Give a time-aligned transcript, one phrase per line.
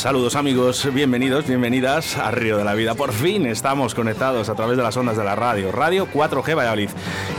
[0.00, 2.94] Saludos amigos, bienvenidos, bienvenidas a Río de la Vida.
[2.94, 6.88] Por fin estamos conectados a través de las ondas de la radio, Radio 4G Valladolid,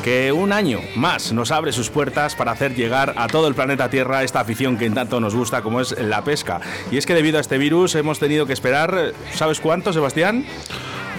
[0.03, 3.89] que un año más nos abre sus puertas para hacer llegar a todo el planeta
[3.89, 6.61] Tierra esta afición que tanto nos gusta como es la pesca.
[6.91, 10.45] Y es que debido a este virus hemos tenido que esperar, ¿sabes cuánto, Sebastián?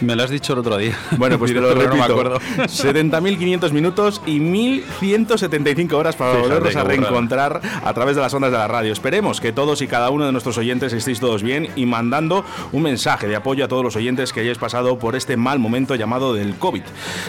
[0.03, 0.99] Me lo has dicho el otro día.
[1.17, 1.91] Bueno, pues te lo repito.
[1.91, 2.39] No me acuerdo.
[2.57, 8.59] 70.500 minutos y 1.175 horas para volvernos a reencontrar a través de las ondas de
[8.59, 8.93] la radio.
[8.93, 12.83] Esperemos que todos y cada uno de nuestros oyentes estéis todos bien y mandando un
[12.83, 16.35] mensaje de apoyo a todos los oyentes que hayáis pasado por este mal momento llamado
[16.35, 16.83] del COVID.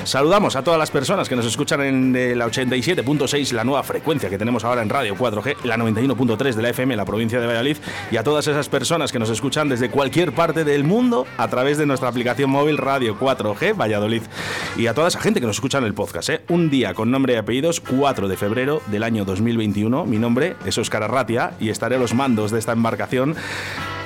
[0.05, 4.37] Saludamos a todas las personas que nos escuchan en la 87.6, la nueva frecuencia que
[4.39, 7.77] tenemos ahora en Radio 4G, la 91.3 de la FM en la provincia de Valladolid
[8.11, 11.77] y a todas esas personas que nos escuchan desde cualquier parte del mundo a través
[11.77, 14.23] de nuestra aplicación móvil Radio 4G Valladolid.
[14.77, 16.41] Y a toda esa gente que nos escucha en el podcast, ¿eh?
[16.49, 20.05] un día con nombre y apellidos, 4 de febrero del año 2021.
[20.05, 23.35] Mi nombre es Oscar Arratia y estaré a los mandos de esta embarcación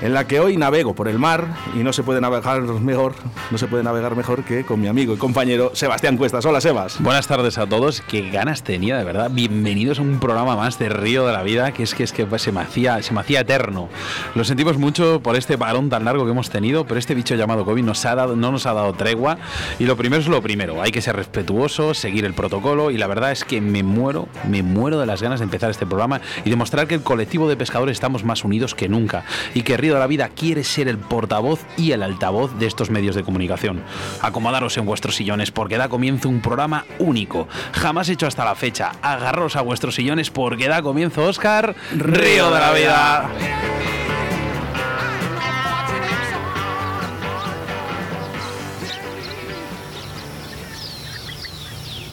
[0.02, 3.14] en la que hoy navego por el mar y no se puede navegar mejor,
[3.50, 6.46] no se puede navegar mejor que con mi amigo y compañero Sebastián Cuestas.
[6.46, 7.02] Hola, Sebas.
[7.02, 8.02] Buenas tardes a todos.
[8.02, 9.32] Qué ganas tenía, de verdad.
[9.32, 12.28] Bienvenidos a un programa más de Río de la Vida, que es que es que
[12.38, 13.90] se me hacía se me hacía eterno.
[14.36, 17.66] Lo sentimos mucho por este parón tan largo que hemos tenido, pero este bicho llamado
[17.66, 19.38] COVID nos ha dado, no nos ha dado tregua
[19.80, 20.82] y lo primero es lo primero.
[20.82, 24.62] Hay que ser respetuoso, seguir el protocolo y la verdad es que me muero, me
[24.62, 27.94] muero de las ganas de empezar este programa y demostrar que el colectivo de pescadores
[27.94, 29.24] estamos más unidos que nunca
[29.54, 33.16] y que de la Vida quiere ser el portavoz y el altavoz de estos medios
[33.16, 33.84] de comunicación.
[34.22, 38.92] Acomodaros en vuestros sillones porque da comienzo un programa único, jamás hecho hasta la fecha.
[39.02, 43.77] Agarraros a vuestros sillones porque da comienzo Oscar Río de la Vida.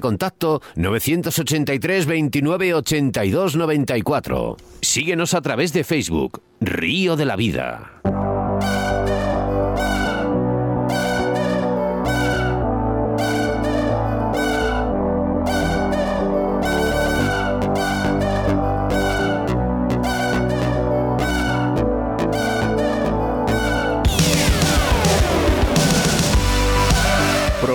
[0.00, 4.56] contacto 983 29 82 94.
[4.80, 8.00] Síguenos a través de Facebook, Río de la Vida.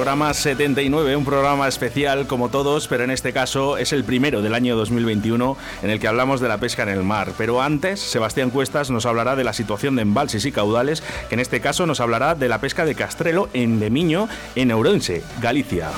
[0.10, 4.56] Programa 79, un programa especial como todos, pero en este caso es el primero del
[4.56, 7.34] año 2021 en el que hablamos de la pesca en el mar.
[7.38, 11.40] Pero antes, Sebastián Cuestas nos hablará de la situación de embalses y caudales, que en
[11.40, 15.92] este caso nos hablará de la pesca de castrelo en Lemiño, en Ourense, Galicia.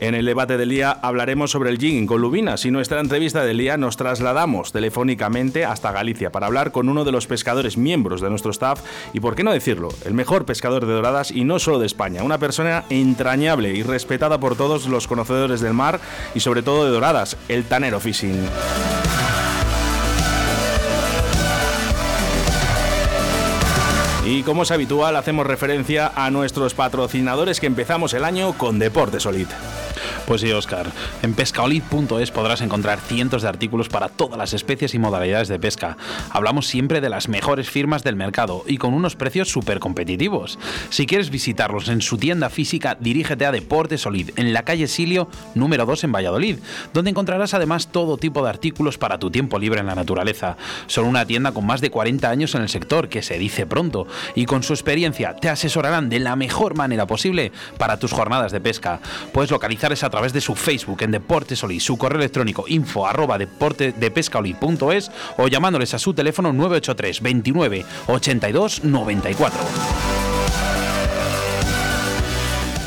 [0.00, 3.58] En el debate del día hablaremos sobre el jigging con lubinas y nuestra entrevista del
[3.58, 8.30] día nos trasladamos telefónicamente hasta Galicia para hablar con uno de los pescadores miembros de
[8.30, 8.80] nuestro staff
[9.12, 12.22] y, por qué no decirlo, el mejor pescador de doradas y no solo de España,
[12.22, 16.00] una persona entrañable y respetada por todos los conocedores del mar
[16.32, 18.38] y sobre todo de doradas, el Tanero Fishing.
[24.24, 29.20] Y como es habitual, hacemos referencia a nuestros patrocinadores que empezamos el año con Deporte
[29.20, 29.48] Solid.
[30.28, 30.92] Pues sí, Oscar.
[31.22, 35.96] En pescaolid.es podrás encontrar cientos de artículos para todas las especies y modalidades de pesca.
[36.28, 40.58] Hablamos siempre de las mejores firmas del mercado y con unos precios súper competitivos.
[40.90, 45.30] Si quieres visitarlos en su tienda física, dirígete a Deporte Solid, en la calle Silio,
[45.54, 46.58] número 2 en Valladolid,
[46.92, 50.58] donde encontrarás además todo tipo de artículos para tu tiempo libre en la naturaleza.
[50.88, 54.06] Son una tienda con más de 40 años en el sector, que se dice pronto,
[54.34, 58.60] y con su experiencia te asesorarán de la mejor manera posible para tus jornadas de
[58.60, 59.00] pesca.
[59.32, 63.38] Puedes localizar esa través de su Facebook en Deportes Oli, su correo electrónico info arroba
[63.38, 70.37] deporte de pescaoli.es o llamándoles a su teléfono 983 29 82 94.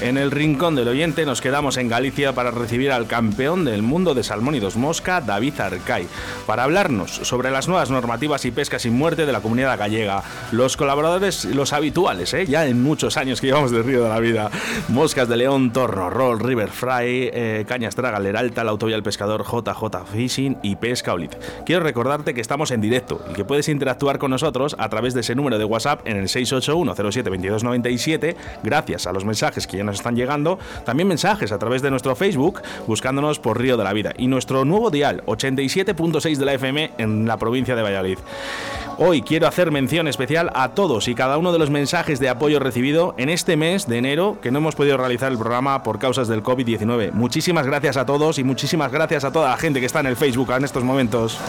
[0.01, 4.15] En el rincón del oyente nos quedamos en Galicia para recibir al campeón del mundo
[4.15, 6.07] de salmónidos mosca, David Arcay,
[6.47, 10.23] para hablarnos sobre las nuevas normativas y pesca sin muerte de la comunidad gallega.
[10.51, 12.47] Los colaboradores, los habituales, ¿eh?
[12.47, 14.49] ya en muchos años que llevamos del Río de la Vida.
[14.89, 19.45] Moscas de León, Torno, Roll, River Fry, eh, Cañas Traga, Leralta, la Autovía del Pescador,
[19.45, 21.29] JJ Fishing y Pesca Olid.
[21.63, 25.21] Quiero recordarte que estamos en directo y que puedes interactuar con nosotros a través de
[25.21, 29.83] ese número de WhatsApp en el 681 07 2297, gracias a los mensajes que ya
[29.83, 33.93] nos están llegando, también mensajes a través de nuestro Facebook, buscándonos por Río de la
[33.93, 38.19] Vida, y nuestro nuevo dial, 87.6 de la FM en la provincia de Valladolid.
[38.97, 42.59] Hoy quiero hacer mención especial a todos y cada uno de los mensajes de apoyo
[42.59, 46.27] recibido en este mes de enero que no hemos podido realizar el programa por causas
[46.27, 47.11] del COVID-19.
[47.11, 50.17] Muchísimas gracias a todos y muchísimas gracias a toda la gente que está en el
[50.17, 51.39] Facebook en estos momentos.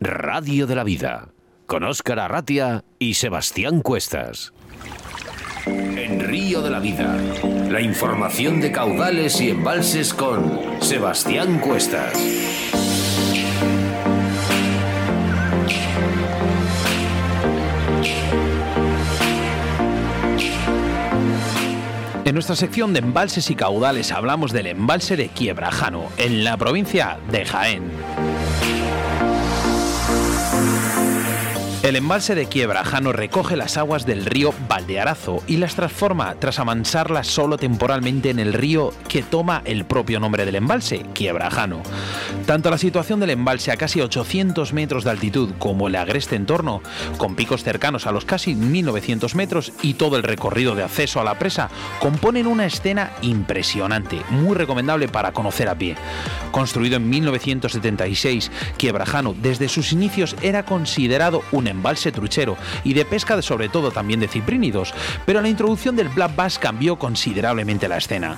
[0.00, 1.28] Radio de la Vida
[1.66, 4.52] con Óscar Arratia y Sebastián Cuestas.
[5.64, 7.16] En Río de la Vida,
[7.70, 12.14] la información de caudales y embalses con Sebastián Cuestas.
[22.24, 27.20] En nuestra sección de embalses y caudales hablamos del embalse de Quiebrajano, en la provincia
[27.30, 28.47] de Jaén.
[31.88, 37.26] El embalse de Quiebrajano recoge las aguas del río Valdearazo y las transforma tras amansarlas
[37.26, 41.80] solo temporalmente en el río que toma el propio nombre del embalse, Quiebrajano.
[42.44, 46.82] Tanto la situación del embalse a casi 800 metros de altitud como el agreste entorno,
[47.16, 51.24] con picos cercanos a los casi 1900 metros y todo el recorrido de acceso a
[51.24, 51.70] la presa,
[52.00, 55.96] componen una escena impresionante, muy recomendable para conocer a pie.
[56.50, 63.04] Construido en 1976, Quiebrajano desde sus inicios era considerado un embalse embalse truchero y de
[63.04, 64.92] pesca de sobre todo también de ciprínidos,
[65.24, 68.36] pero la introducción del black bass cambió considerablemente la escena.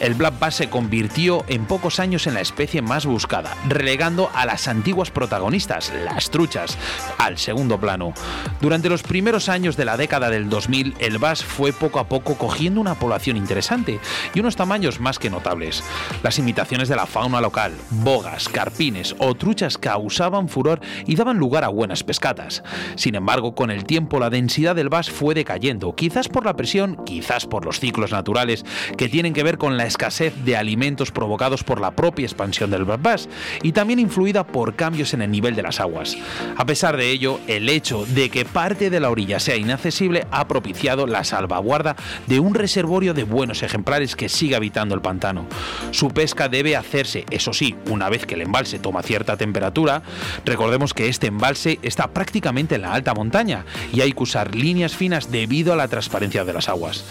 [0.00, 4.46] El black bass se convirtió en pocos años en la especie más buscada, relegando a
[4.46, 6.78] las antiguas protagonistas, las truchas,
[7.18, 8.14] al segundo plano.
[8.62, 12.36] Durante los primeros años de la década del 2000, el bass fue poco a poco
[12.36, 14.00] cogiendo una población interesante
[14.32, 15.84] y unos tamaños más que notables.
[16.22, 21.62] Las imitaciones de la fauna local, bogas, carpines o truchas causaban furor y daban lugar
[21.62, 22.62] a buenas pescatas.
[22.96, 26.96] Sin embargo, con el tiempo la densidad del bass fue decayendo, quizás por la presión,
[27.04, 28.64] quizás por los ciclos naturales
[28.96, 32.84] que tienen que ver con la escasez de alimentos provocados por la propia expansión del
[32.84, 33.28] bass
[33.62, 36.16] y también influida por cambios en el nivel de las aguas.
[36.56, 40.46] A pesar de ello, el hecho de que parte de la orilla sea inaccesible ha
[40.48, 45.46] propiciado la salvaguarda de un reservorio de buenos ejemplares que sigue habitando el pantano.
[45.90, 50.02] Su pesca debe hacerse, eso sí, una vez que el embalse toma cierta temperatura.
[50.44, 54.94] Recordemos que este embalse está prácticamente en la alta montaña y hay que usar líneas
[54.94, 57.04] finas debido a la transparencia de las aguas.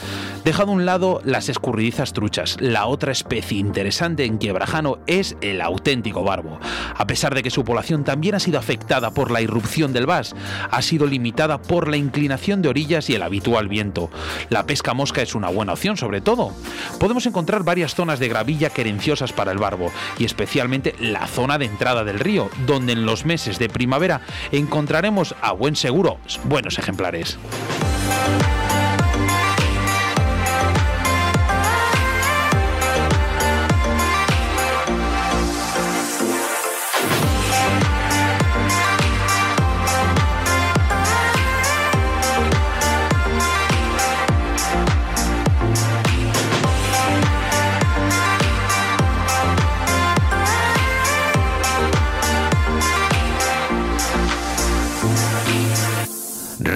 [0.45, 5.61] Dejado a un lado las escurridizas truchas, la otra especie interesante en Quiebrajano es el
[5.61, 6.59] auténtico barbo.
[6.95, 10.35] A pesar de que su población también ha sido afectada por la irrupción del vas,
[10.71, 14.09] ha sido limitada por la inclinación de orillas y el habitual viento.
[14.49, 16.53] La pesca mosca es una buena opción sobre todo.
[16.99, 21.65] Podemos encontrar varias zonas de gravilla querenciosas para el barbo y especialmente la zona de
[21.65, 27.37] entrada del río, donde en los meses de primavera encontraremos a buen seguro buenos ejemplares.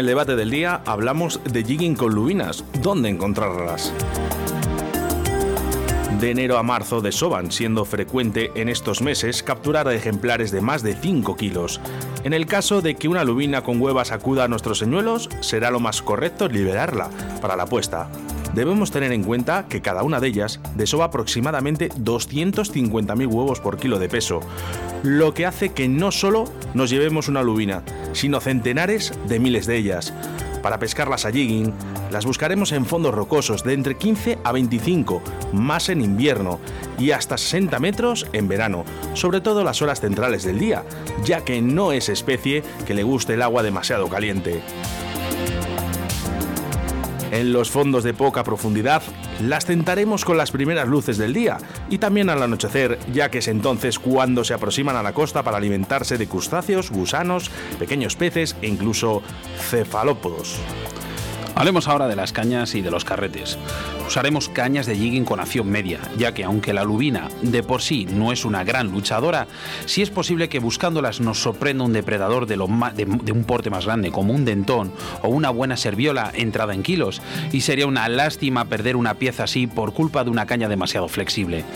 [0.00, 2.64] El debate del día hablamos de jigging con lubinas.
[2.80, 3.92] ¿Dónde encontrarlas?
[6.18, 10.94] De enero a marzo desoban, siendo frecuente en estos meses capturar ejemplares de más de
[10.94, 11.82] 5 kilos.
[12.24, 15.80] En el caso de que una lubina con huevas acuda a nuestros señuelos, será lo
[15.80, 17.10] más correcto liberarla
[17.42, 18.08] para la puesta.
[18.54, 23.98] Debemos tener en cuenta que cada una de ellas desova aproximadamente 250.000 huevos por kilo
[23.98, 24.40] de peso,
[25.02, 29.76] lo que hace que no solo nos llevemos una lubina, sino centenares de miles de
[29.76, 30.12] ellas.
[30.62, 31.72] Para pescarlas a jigging,
[32.10, 36.60] las buscaremos en fondos rocosos de entre 15 a 25, más en invierno,
[36.98, 40.84] y hasta 60 metros en verano, sobre todo las horas centrales del día,
[41.24, 44.60] ya que no es especie que le guste el agua demasiado caliente.
[47.30, 49.02] En los fondos de poca profundidad
[49.40, 51.58] las tentaremos con las primeras luces del día
[51.88, 55.58] y también al anochecer, ya que es entonces cuando se aproximan a la costa para
[55.58, 59.22] alimentarse de crustáceos, gusanos, pequeños peces e incluso
[59.70, 60.58] cefalópodos.
[61.60, 63.58] Hablemos ahora de las cañas y de los carretes.
[64.06, 68.06] Usaremos cañas de jigging con acción media, ya que aunque la lubina de por sí
[68.06, 69.46] no es una gran luchadora,
[69.84, 74.32] sí es posible que buscándolas nos sorprenda un depredador de, un porte más grande, como
[74.32, 74.90] un dentón
[75.22, 77.20] o una buena serviola entrada en kilos,
[77.52, 81.66] y sería una lástima perder una pieza así por culpa de una caña demasiado flexible.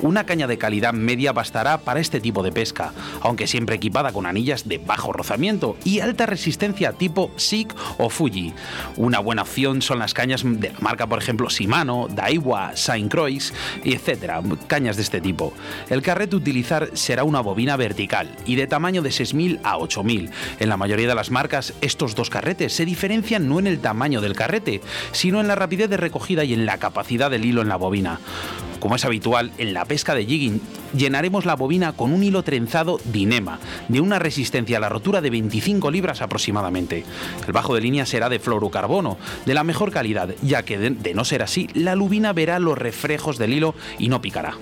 [0.00, 4.26] Una caña de calidad media bastará para este tipo de pesca, aunque siempre equipada con
[4.26, 7.68] anillas de bajo rozamiento y alta resistencia tipo SIG
[7.98, 8.52] o Fuji.
[8.96, 13.52] Una buena opción son las cañas de la marca, por ejemplo, Shimano, Daiwa, Saint Croix,
[13.84, 15.52] etcétera, cañas de este tipo.
[15.90, 20.30] El carrete a utilizar será una bobina vertical y de tamaño de 6.000 a 8.000.
[20.60, 24.22] En la mayoría de las marcas, estos dos carretes se diferencian no en el tamaño
[24.22, 24.80] del carrete,
[25.12, 28.20] sino en la rapidez de recogida y en la capacidad del hilo en la bobina.
[28.80, 30.60] Como es habitual en la pesca de jigging,
[30.94, 33.58] llenaremos la bobina con un hilo trenzado Dinema,
[33.88, 37.04] de una resistencia a la rotura de 25 libras aproximadamente.
[37.46, 39.07] El bajo de línea será de fluorocarbono,
[39.46, 43.38] de la mejor calidad, ya que de, no ser así, la lubina verá los reflejos
[43.38, 44.54] del hilo y no picará.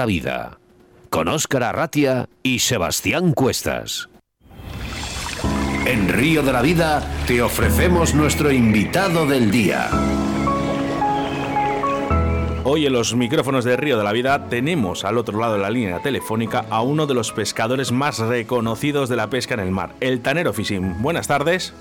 [0.00, 0.58] La Vida,
[1.10, 4.08] con Óscar Arratia y Sebastián Cuestas.
[5.84, 9.90] En Río de la Vida te ofrecemos nuestro invitado del día.
[12.64, 15.68] Hoy en los micrófonos de Río de la Vida tenemos al otro lado de la
[15.68, 19.94] línea telefónica a uno de los pescadores más reconocidos de la pesca en el mar,
[20.00, 21.02] el Tanero Fishing.
[21.02, 21.74] Buenas tardes.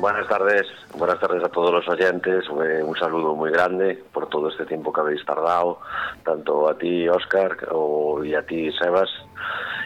[0.00, 0.66] Buenas tardes,
[0.96, 2.48] buenas tardes a todos los oyentes.
[2.48, 5.78] Un saludo muy grande por todo este tiempo que habéis tardado,
[6.24, 7.54] tanto a ti, Oscar,
[8.24, 9.10] y a ti, Sebas.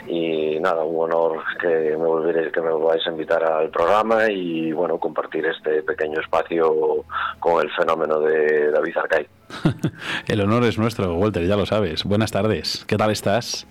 [0.07, 4.71] Y nada, un honor que me volvéis, que me volváis a invitar al programa y
[4.71, 7.05] bueno, compartir este pequeño espacio
[7.41, 9.27] con el fenómeno de David Arcay.
[10.27, 12.05] el honor es nuestro, Walter, ya lo sabes.
[12.05, 13.67] Buenas tardes, ¿qué tal estás?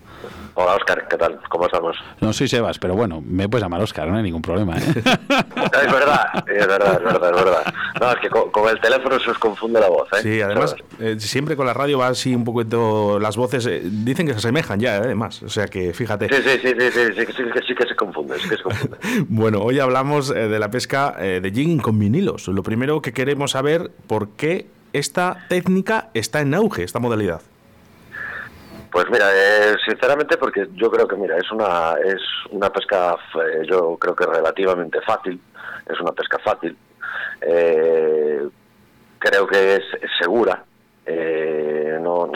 [0.55, 1.39] Hola Oscar, ¿qué tal?
[1.49, 1.97] ¿Cómo estamos?
[2.21, 4.77] No soy Sebas, pero bueno, me puedes llamar Oscar, no hay ningún problema.
[4.77, 4.81] ¿eh?
[4.95, 7.73] es verdad, es verdad, es verdad, es verdad.
[7.99, 10.07] No, es que con, con, el teléfono se os confunde la voz.
[10.13, 10.21] ¿eh?
[10.21, 13.17] Sí, además, eh, siempre con la radio va así un poquito.
[13.19, 15.41] Las voces eh, dicen que se asemejan ya, además.
[15.41, 16.29] O sea que fíjate.
[16.29, 18.37] Sí, sí, sí, sí, sí, sí, sí, sí, sí que se confunde.
[18.39, 18.97] Sí que se confunde.
[19.29, 22.47] bueno, hoy hablamos de la pesca de jigging con vinilos.
[22.47, 27.41] Lo primero que queremos saber, ¿por qué esta técnica está en auge, esta modalidad?
[28.91, 32.21] Pues mira, eh, sinceramente porque yo creo que mira, es una es
[32.51, 35.41] una pesca eh, yo creo que relativamente fácil,
[35.89, 36.77] es una pesca fácil.
[37.41, 38.47] Eh,
[39.17, 39.83] creo que es
[40.21, 40.63] segura,
[41.05, 42.31] eh, no,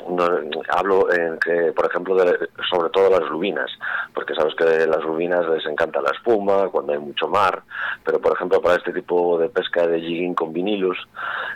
[0.70, 3.72] hablo en que, por ejemplo, de, sobre todo las lubinas,
[4.14, 7.64] porque sabes que las lubinas les encanta la espuma cuando hay mucho mar,
[8.04, 10.98] pero por ejemplo para este tipo de pesca de jigging con vinilos,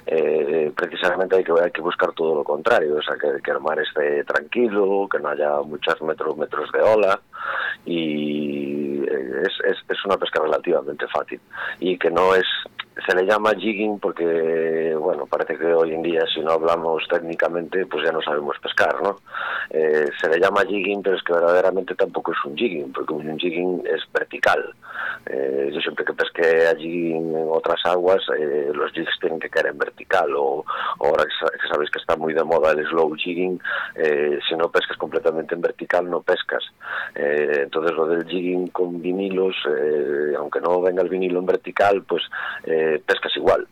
[0.05, 3.59] eh, precisamente hay que, hay que buscar todo lo contrario, o sea, que, que el
[3.59, 7.19] mar esté tranquilo, que no haya muchos metros, metros de ola
[7.85, 11.41] y eh, es, es, es una pesca relativamente fácil
[11.79, 12.45] y que no es
[13.07, 17.85] se le llama jigging porque, bueno, parece que hoy en día si no hablamos técnicamente,
[17.85, 19.17] pues ya no sabemos pescar, ¿no?
[19.69, 23.39] Eh, se le llama jigging, pero es que verdaderamente tampoco es un jigging, porque un
[23.39, 24.73] jigging es vertical.
[25.25, 29.67] Eh, yo siempre que pesqué allí en otras aguas, eh, los jigs tienen que caer
[29.67, 30.65] en vertical, o,
[30.99, 33.61] ahora que sabéis que está muy de moda el slow jigging,
[34.49, 36.63] si no pescas completamente en vertical, no pescas.
[37.15, 39.55] entonces lo del jigging con vinilos,
[40.37, 42.23] aunque no venga el vinilo en vertical, pues
[43.05, 43.67] pescas igual.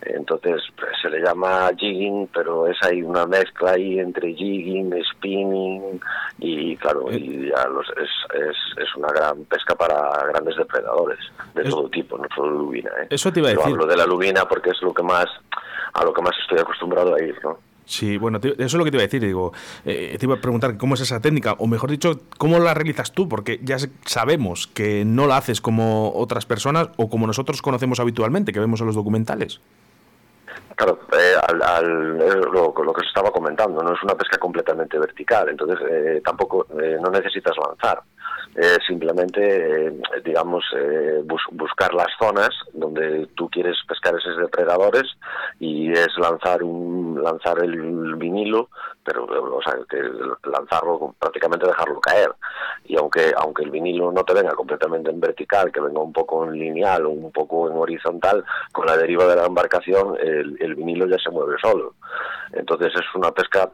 [0.00, 6.00] Entonces pues, se le llama jigging, pero es ahí una mezcla ahí entre jigging, spinning
[6.38, 11.18] y claro, y ya los, es, es, es, una gran pesca para grandes depredadores
[11.54, 12.90] de todo tipo, no solo lubina.
[13.02, 13.08] ¿eh?
[13.10, 13.66] Eso te iba a decir.
[13.66, 15.26] hablo de la lubina porque es lo que más
[15.94, 17.58] a lo que más estoy acostumbrado a ir, ¿no?
[17.88, 19.22] Sí, bueno, eso es lo que te iba a decir.
[19.22, 19.52] Digo,
[19.86, 23.12] eh, te iba a preguntar cómo es esa técnica, o mejor dicho, cómo la realizas
[23.12, 27.98] tú, porque ya sabemos que no la haces como otras personas o como nosotros conocemos
[27.98, 29.62] habitualmente, que vemos en los documentales.
[30.76, 32.18] Claro, eh, al,
[32.52, 37.10] lo, que os estaba comentando, no es una pesca completamente vertical, entonces eh, tampoco no
[37.10, 38.02] necesitas lanzar.
[38.56, 39.92] Eh, simplemente, eh,
[40.24, 45.04] digamos, eh, buscar las zonas donde tú quieres pescar esos depredadores
[45.60, 48.68] y es lanzar un lanzar el vinilo,
[49.04, 49.74] pero o sea,
[50.44, 52.32] lanzarlo prácticamente dejarlo caer
[52.84, 56.44] y aunque aunque el vinilo no te venga completamente en vertical, que venga un poco
[56.44, 61.06] en lineal o un poco en horizontal, con la deriva de la embarcación el vinilo
[61.06, 61.94] ya se mueve solo.
[62.52, 63.70] Entonces es una pesca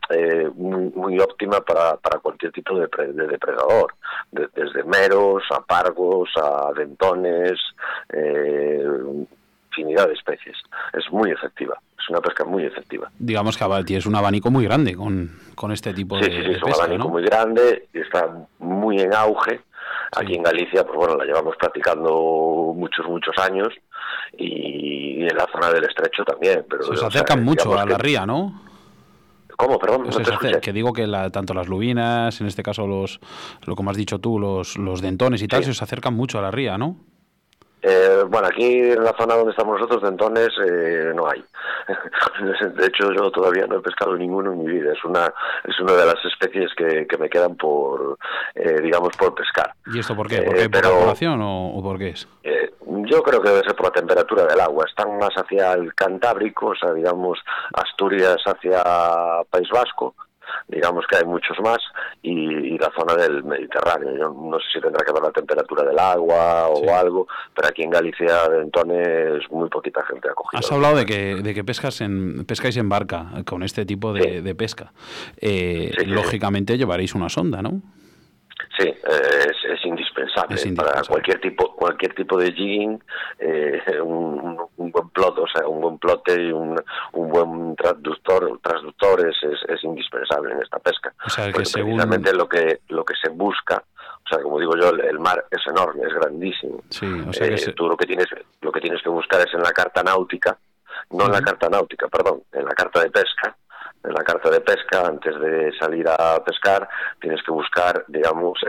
[0.54, 3.94] muy, muy óptima para, para cualquier tipo de, depredador,
[4.30, 7.60] desde meros a pargos a dentones,
[8.12, 8.84] eh,
[9.76, 10.56] infinidad de especies.
[10.92, 13.10] Es muy efectiva, es una pesca muy efectiva.
[13.18, 16.62] Digamos que es un abanico muy grande con, con este tipo de, sí, sí, es
[16.62, 19.60] un abanico muy grande y está muy en auge.
[20.16, 23.68] Aquí en Galicia, pues bueno, la llevamos practicando muchos, muchos años
[24.36, 26.64] y en la zona del estrecho también.
[26.68, 28.60] Pero, se acercan mucho a la ría, ¿no?
[29.56, 29.78] ¿Cómo?
[29.78, 30.08] Perdón.
[30.08, 33.20] No que digo que tanto las lubinas, en este caso los,
[33.66, 36.50] lo como has dicho tú, los, los dentones y tal, se acercan mucho a la
[36.50, 36.96] ría, ¿no?
[37.86, 41.44] Eh, bueno, aquí en la zona donde estamos nosotros, dentones, eh, no hay.
[42.76, 44.92] de hecho, yo todavía no he pescado ninguno en mi vida.
[44.94, 45.26] Es una
[45.64, 48.18] es una de las especies que, que me quedan por,
[48.54, 49.74] eh, digamos, por pescar.
[49.92, 50.40] ¿Y esto por qué?
[50.40, 50.70] ¿Por qué?
[50.70, 52.26] ¿Por la población o, por qué es?
[53.06, 54.86] yo creo que debe ser por la temperatura del agua.
[54.88, 57.38] Están más hacia el Cantábrico, o sea, digamos,
[57.74, 58.82] Asturias hacia
[59.50, 60.14] País Vasco
[60.68, 61.78] digamos que hay muchos más,
[62.22, 64.16] y, la zona del Mediterráneo.
[64.16, 67.82] Yo no sé si tendrá que ver la temperatura del agua o algo, pero aquí
[67.82, 70.58] en Galicia de entonces muy poquita gente ha cogido.
[70.58, 74.54] Has hablado de que, de que pescas en, pescáis en barca con este tipo de,
[74.54, 74.92] pesca.
[75.36, 77.82] Eh, lógicamente llevaréis una sonda, ¿no?
[78.78, 78.92] Sí,
[79.74, 80.56] es, es, indispensable.
[80.74, 83.02] para cualquier tipo cualquier tipo de jigging,
[83.38, 86.80] eh, un, buen plot, o sea, un buen plote y un,
[87.12, 91.12] un buen transductor, transductores es, es, indispensable en esta pesca.
[91.24, 91.98] O sea, que según...
[91.98, 93.82] lo que lo que se busca,
[94.24, 96.82] o sea, como digo yo, el, mar es enorme, es grandísimo.
[96.90, 98.26] Sí, o sea que eh, tú lo que tienes
[98.60, 100.56] lo que tienes que buscar es en la carta náutica,
[101.10, 103.56] no en la carta náutica, perdón, en la carta de pesca
[104.04, 106.88] en la carta de pesca, antes de salir a pescar,
[107.20, 108.60] tienes que buscar, digamos,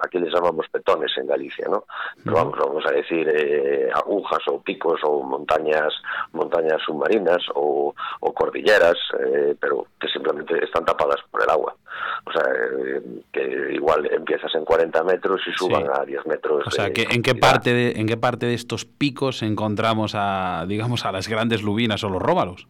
[0.00, 1.84] aquí les llamamos petones en Galicia, ¿no?
[2.22, 5.94] Pero vamos, vamos a decir eh, agujas o picos o montañas,
[6.32, 7.94] montañas submarinas o,
[8.34, 11.76] cordilleras, eh, pero que simplemente están tapadas por el agua.
[12.26, 16.66] O sea, eh, que igual empiezas en 40 metros y suban a 10 metros.
[16.66, 20.64] O sea, que ¿en qué parte de, en qué parte de estos picos encontramos a,
[20.66, 22.66] digamos, a las grandes lubinas o los róbalos?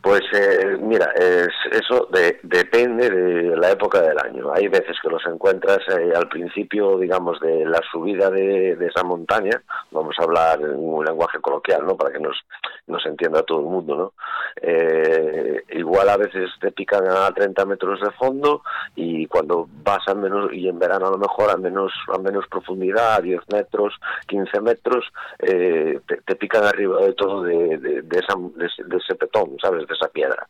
[0.00, 2.08] Pues eh, mira, es, eso
[2.42, 4.52] depende de la época del año.
[4.52, 9.62] Hay veces que los encuentras eh, al principio, digamos, de la subida de, esa montaña,
[9.90, 11.96] vamos a hablar en un lenguaje coloquial, ¿no?
[11.96, 12.36] Para que nos,
[12.86, 14.12] nos entienda todo el mundo, ¿no?
[14.60, 18.62] Eh, igual a veces te pican a 30 metros de fondo
[18.94, 22.46] y cuando vas a menos, y en verano a lo mejor a menos, a menos
[22.48, 23.94] profundidad, a 10 metros,
[24.26, 25.04] 15 metros,
[25.38, 27.74] te, pican arriba de todo de,
[28.10, 29.86] esa, de ese petón, ¿sabes?
[29.86, 30.46] De esa piedra.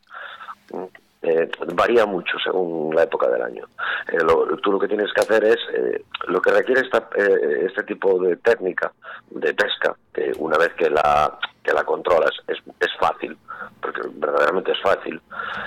[1.24, 3.64] Eh, varía mucho según la época del año.
[4.12, 4.18] Eh,
[4.62, 8.36] tú lo que tienes que hacer es, eh, lo que requiere esta, este tipo de
[8.36, 8.92] técnica
[9.30, 13.36] de pesca, que una vez que la, que la controlas es, es fácil,
[13.80, 15.20] porque verdaderamente es fácil,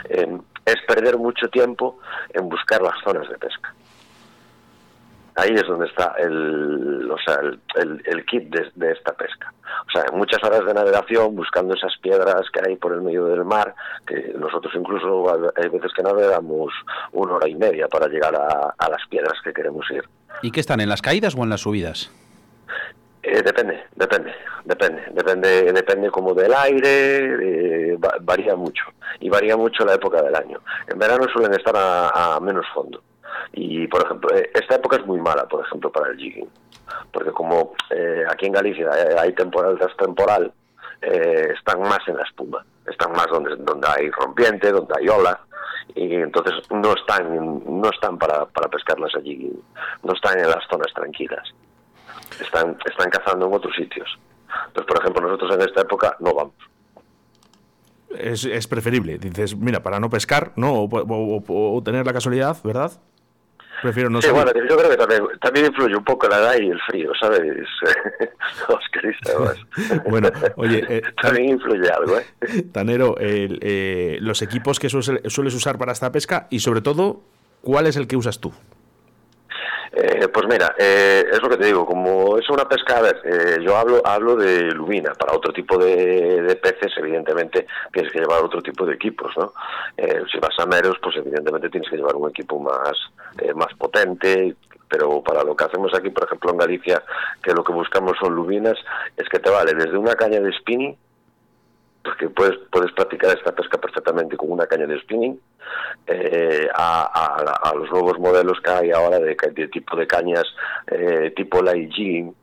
[0.07, 1.99] es perder mucho tiempo
[2.33, 3.73] en buscar las zonas de pesca
[5.37, 7.39] ahí es donde está el, o sea,
[7.75, 9.53] el, kit de, esta pesca.
[9.87, 13.45] O sea, muchas horas de navegación buscando esas piedras que hay por el medio del
[13.45, 13.73] mar,
[14.05, 16.73] que nosotros incluso hay veces que navegamos
[17.11, 20.03] una hora y media para llegar a, las piedras que queremos ir.
[20.41, 22.11] ¿Y qué están, en las caídas o en las subidas?
[23.21, 24.33] Eh, depende, depende,
[24.65, 28.85] depende, depende, depende como del aire, eh, varía mucho
[29.19, 30.61] y varía mucho la época del año.
[30.87, 33.03] En verano suelen estar a menos fondo
[33.53, 36.49] y, por ejemplo, eh, esta época es muy mala, por ejemplo, para el jigging,
[37.11, 40.51] porque como eh, aquí en Galicia hay temporal tras temporal,
[41.01, 45.39] eh, están más en la espuma, están más donde, donde hay rompiente, donde hay ola,
[45.95, 49.51] y entonces no están no están para, para pescarlas allí,
[50.03, 51.53] no están en las zonas tranquilas,
[52.41, 54.17] están, están cazando en otros sitios.
[54.67, 56.55] Entonces, por ejemplo, nosotros en esta época no vamos.
[58.09, 60.83] Es, es preferible, dices, mira, para no pescar, ¿no?
[60.83, 62.91] o tener la casualidad, ¿verdad?
[63.87, 66.67] Prefiero no sí, bueno, yo creo que también, también, influye un poco la edad y
[66.71, 67.39] el frío, ¿sabes?
[68.67, 70.83] Oscar bueno, oye...
[70.89, 72.25] Eh, también influye algo, ¿eh?
[72.73, 77.21] Tanero, eh, los equipos que sueles usar para esta pesca y sobre todo,
[77.61, 78.51] ¿cuál es el que usas tú?
[79.99, 83.19] Eh, pues mira, eh, es lo que te digo, como es una pesca, a ver,
[83.23, 88.43] eh, yo hablo hablo de lubina, para otro tipo de, peces evidentemente tienes que llevar
[88.43, 89.53] otro tipo de equipos, ¿no?
[90.31, 92.93] si vas a meros, pues evidentemente tienes que llevar un equipo más,
[93.55, 94.55] más potente,
[94.89, 97.03] pero para lo que hacemos aquí, por ejemplo en Galicia,
[97.43, 98.77] que lo que buscamos son lubinas,
[99.15, 100.97] es que te vale desde una caña de spinning
[102.07, 105.37] porque puedes, puedes practicar esta pesca perfectamente con una caña de spinning,
[106.07, 109.35] eh, a, los nuevos modelos que hay ahora de,
[109.67, 110.45] tipo de cañas
[110.87, 112.33] eh, tipo light jigging,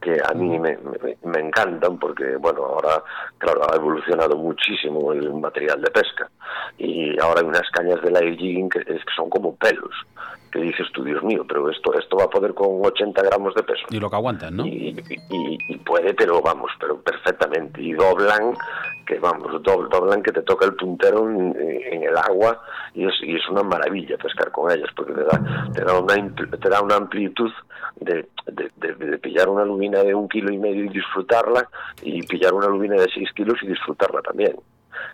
[0.00, 0.78] que a mí me,
[1.24, 3.04] me, encantan porque, bueno, ahora,
[3.36, 6.28] claro, ha evolucionado muchísimo el material de pesca.
[6.78, 9.94] Y ahora hay unas cañas de light jigging que, que son como pelos
[10.52, 13.62] que dices tú, Dios mío, pero esto esto va a poder con 80 gramos de
[13.62, 13.86] peso.
[13.90, 14.66] Y lo que aguantan, ¿no?
[14.66, 14.92] Y,
[15.84, 17.80] puede, pero vamos, pero perfectamente.
[17.82, 18.54] Y doblan,
[19.06, 22.60] que vamos, doblan que te toca el puntero en, el agua
[22.94, 26.34] y es, y es una maravilla pescar con ellas, porque te da, te da, una,
[26.34, 27.50] te da una amplitud
[28.00, 31.68] de, de, pillar una lubina de un kilo y medio y disfrutarla
[32.02, 34.56] y pillar una lubina de 6 kilos y disfrutarla también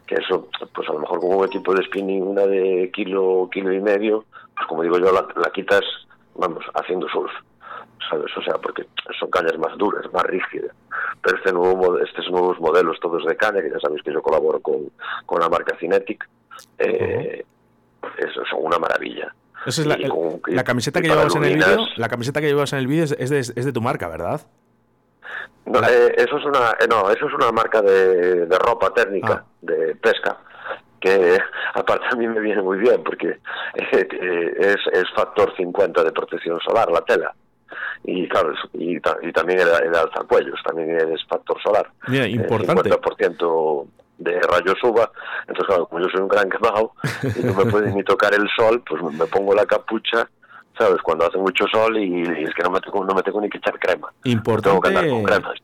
[0.06, 3.72] que eso, pues a lo mejor con un equipo de spinning, una de kilo, kilo
[3.72, 4.24] y medio,
[4.66, 5.82] como digo yo, la, quitas,
[6.34, 7.30] vamos, haciendo surf,
[8.08, 8.36] ¿sabes?
[8.36, 8.86] O sea, porque
[9.18, 10.74] son cañas más duras, más rígidas.
[11.22, 14.60] Pero este nuevo, estos nuevos modelos, todos de caña, que ya sabéis que yo colaboro
[14.60, 14.90] con,
[15.26, 16.28] con la marca Cinetic,
[16.78, 17.44] eh,
[18.18, 19.34] eso son una maravilla.
[19.66, 22.86] Esa es la, camiseta que llevabas en el vídeo, la camiseta que llevabas en el
[22.86, 24.40] vídeo es de, es de tu marca, ¿verdad?
[25.66, 29.44] No, eh, eso es una, eh, no, eso es una marca de, de ropa técnica,
[29.44, 29.52] ah.
[29.60, 30.38] de pesca,
[31.00, 31.38] que
[31.74, 33.38] aparte a mí me viene muy bien porque
[33.74, 37.34] eh, es, es factor 50 de protección solar la tela.
[38.04, 41.90] Y claro y, también el, el alzacuellos también es factor solar.
[42.06, 42.90] Mira, importante.
[42.90, 43.86] 50%
[44.18, 45.10] de rayos UVA.
[45.42, 46.92] Entonces claro como yo soy un gran quemado
[47.36, 50.28] y no me pueden ni tocar el sol pues me pongo la capucha
[50.78, 51.02] ¿sabes?
[51.02, 53.58] Cuando hace mucho sol y, es que no me, tengo, no me tengo ni que
[53.58, 54.12] echar crema.
[54.24, 55.08] Importante,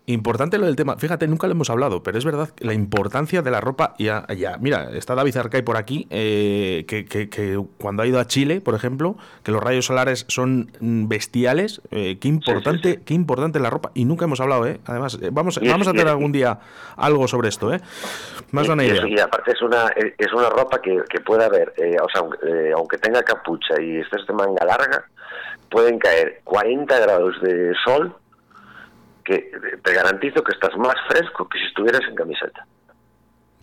[0.06, 0.96] importante lo del tema.
[0.96, 3.94] Fíjate, nunca lo hemos hablado, pero es verdad la importancia de la ropa.
[3.98, 8.26] Ya, ya mira, está David Arcay por aquí, eh, que, que, cuando ha ido a
[8.26, 11.80] Chile, por ejemplo, que los rayos solares son bestiales.
[11.90, 13.92] Eh, qué importante, qué importante la ropa.
[13.94, 14.80] Y nunca hemos hablado, ¿eh?
[14.86, 16.58] Además, eh, vamos, vamos a tener algún día
[16.96, 17.80] algo sobre esto, ¿eh?
[18.50, 19.06] Más una idea.
[19.06, 21.72] Y aparte es una, es una ropa que, que puede haber,
[22.02, 22.22] o sea,
[22.76, 25.03] aunque tenga capucha y estés de manga larga,
[25.70, 28.14] pueden caer 40 grados de sol
[29.24, 29.50] que
[29.82, 32.66] te garantizo que estás más fresco que si estuvieras en camiseta.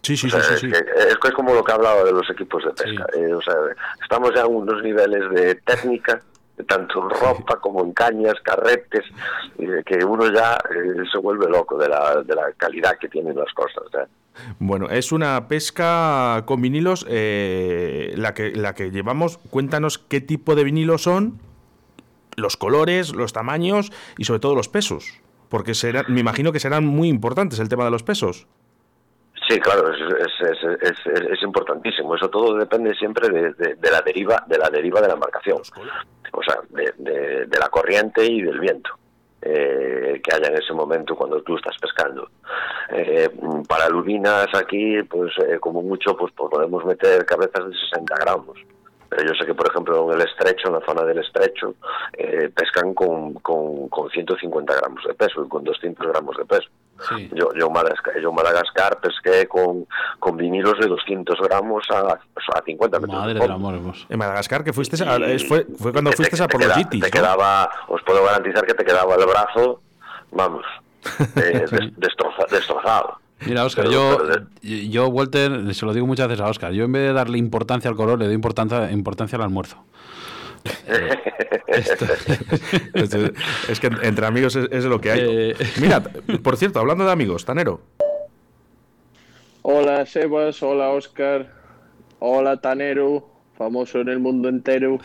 [0.01, 3.06] Sí, sí, sí, sí, es, es, como lo que hablaba de los equipos de pesca.
[3.15, 3.54] Eh, o sea,
[4.01, 6.19] estamos ya en unos niveles de técnica,
[6.67, 9.06] tanto en ropa como en cañas, carretes,
[9.86, 13.54] que uno ya eh, se vuelve loco de la, de la calidad que tienen las
[13.54, 13.84] cosas.
[14.60, 19.38] Bueno, es una pesca con vinilos eh, la, que, la que llevamos.
[19.50, 21.39] Cuéntanos qué tipo de vinilos son
[22.38, 25.22] los colores, los tamaños y sobre todo los pesos.
[25.50, 28.48] Porque será, me imagino que serán muy importantes el tema de los pesos.
[29.50, 32.15] Sí, claro, es, importantísimo.
[32.15, 35.62] Eso todo depende siempre de, la deriva de la deriva de la embarcación,
[36.32, 38.91] o sea, de, la corriente y del viento.
[39.43, 42.30] Eh, que haya en ese momento cuando tú estás pescando.
[42.89, 43.30] Eh,
[43.67, 48.58] para lubinas aquí, pues eh, como mucho, pues, pues podemos meter cabezas de 60 gramos
[49.12, 51.75] pero yo sé que, por ejemplo, en el estrecho, en la zona del estrecho,
[52.13, 56.69] eh, pescan con, con, con, 150 gramos de peso y con 200 gramos de peso.
[57.34, 59.88] Yo, yo, en Madagascar, yo Madagascar pesqué con,
[60.20, 63.20] con vinilos de 200 gramos a, a 50 metros.
[63.20, 64.06] Madre del amor, vos.
[64.10, 67.70] En Madagascar, que fuiste a, fue, fue cuando fuiste a por los Te, te quedaba,
[67.88, 69.82] os puedo garantizar que te quedaba el brazo,
[70.32, 70.66] vamos,
[71.36, 71.66] eh,
[72.50, 73.18] destrozado.
[73.46, 74.20] Mira, Oscar, yo,
[74.62, 77.90] yo, Walter, se lo digo muchas veces a Oscar, yo en vez de darle importancia
[77.90, 79.78] al color, le doy importancia, importancia al almuerzo.
[83.69, 85.19] es que entre amigos es, lo que hay.
[85.24, 87.82] Eh, Mira, por cierto, hablando de amigos, Tanero.
[89.63, 91.52] Hola Sebas, hola Oscar,
[92.19, 95.00] hola Tanero, famoso en el mundo entero.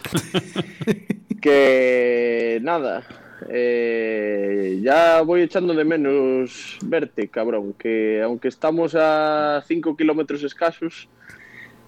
[1.40, 3.04] que nada,
[3.48, 11.08] eh, ya voy echando de menos verte, cabrón, que aunque estamos a 5 kilómetros escasos,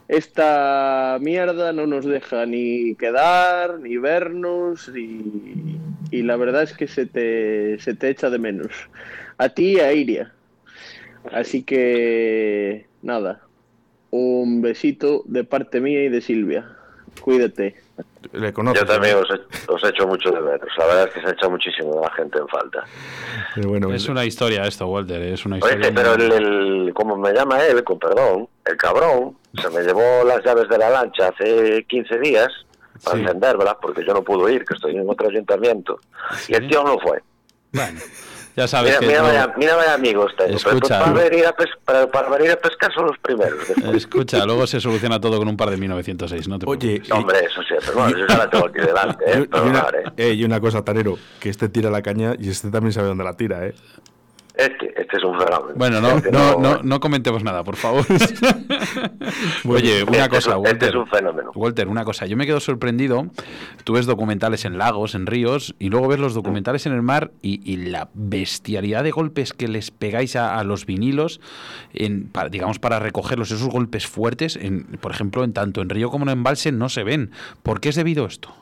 [0.09, 7.07] esta mierda no nos deja ni quedar, ni vernos, y, la verdad es que se
[7.07, 8.73] te, se te echa de menos.
[9.37, 10.33] A ti y a Iria.
[11.31, 13.42] Así que, nada,
[14.11, 16.66] un besito de parte mía y de Silvia.
[17.21, 17.75] Cuídate.
[18.33, 20.68] Yo también os he, os hecho mucho de menos.
[20.76, 22.85] La verdad es que se ha hecho muchísimo la gente en falta.
[23.57, 25.22] bueno, es una historia esto, Walter.
[25.22, 25.92] Es una historia.
[25.94, 30.68] pero el, como me llama él, con perdón, el cabrón se me llevó las llaves
[30.68, 32.48] de la lancha hace 15 días
[33.04, 35.98] para encenderlas porque yo no pude ir, que estoy en otro ayuntamiento.
[36.48, 37.22] Y el tío no fue.
[37.72, 38.00] Bueno.
[38.59, 40.57] Ya sabes mira, que mira, vaya, mira vaya amigos tengo.
[40.57, 43.71] Escucha, para, venir a para, para, venir a pescar son los primeros.
[43.94, 46.59] Escucha, luego se soluciona todo con un par de 1906, ¿no?
[46.59, 49.49] Te Oye, hombre, eso sí, pero bueno, yo ya la tengo aquí delante, ¿eh?
[49.55, 52.92] y, una, eh, y una cosa, Tanero, que este tira la caña y este también
[52.92, 53.77] sabe dónde la tira, ¿eh?
[54.59, 55.75] Este, este es un fenómeno.
[55.77, 58.05] Bueno, no, este no, no, no, comentemos nada, por favor.
[59.64, 60.73] Oye, una este cosa, es, Walter.
[60.73, 61.53] Este es un fenómeno.
[61.55, 62.27] Walter, una cosa.
[62.27, 63.29] Yo me quedo sorprendido.
[63.85, 67.31] Tú ves documentales en lagos, en ríos, y luego ves los documentales en el mar
[67.40, 71.40] y, y la bestialidad de golpes que les pegáis a, a los vinilos,
[71.94, 76.11] en, para, digamos, para recogerlos, esos golpes fuertes, en, por ejemplo, en tanto en río
[76.11, 77.31] como en embalse, no se ven.
[77.62, 78.53] ¿Por qué es debido a esto?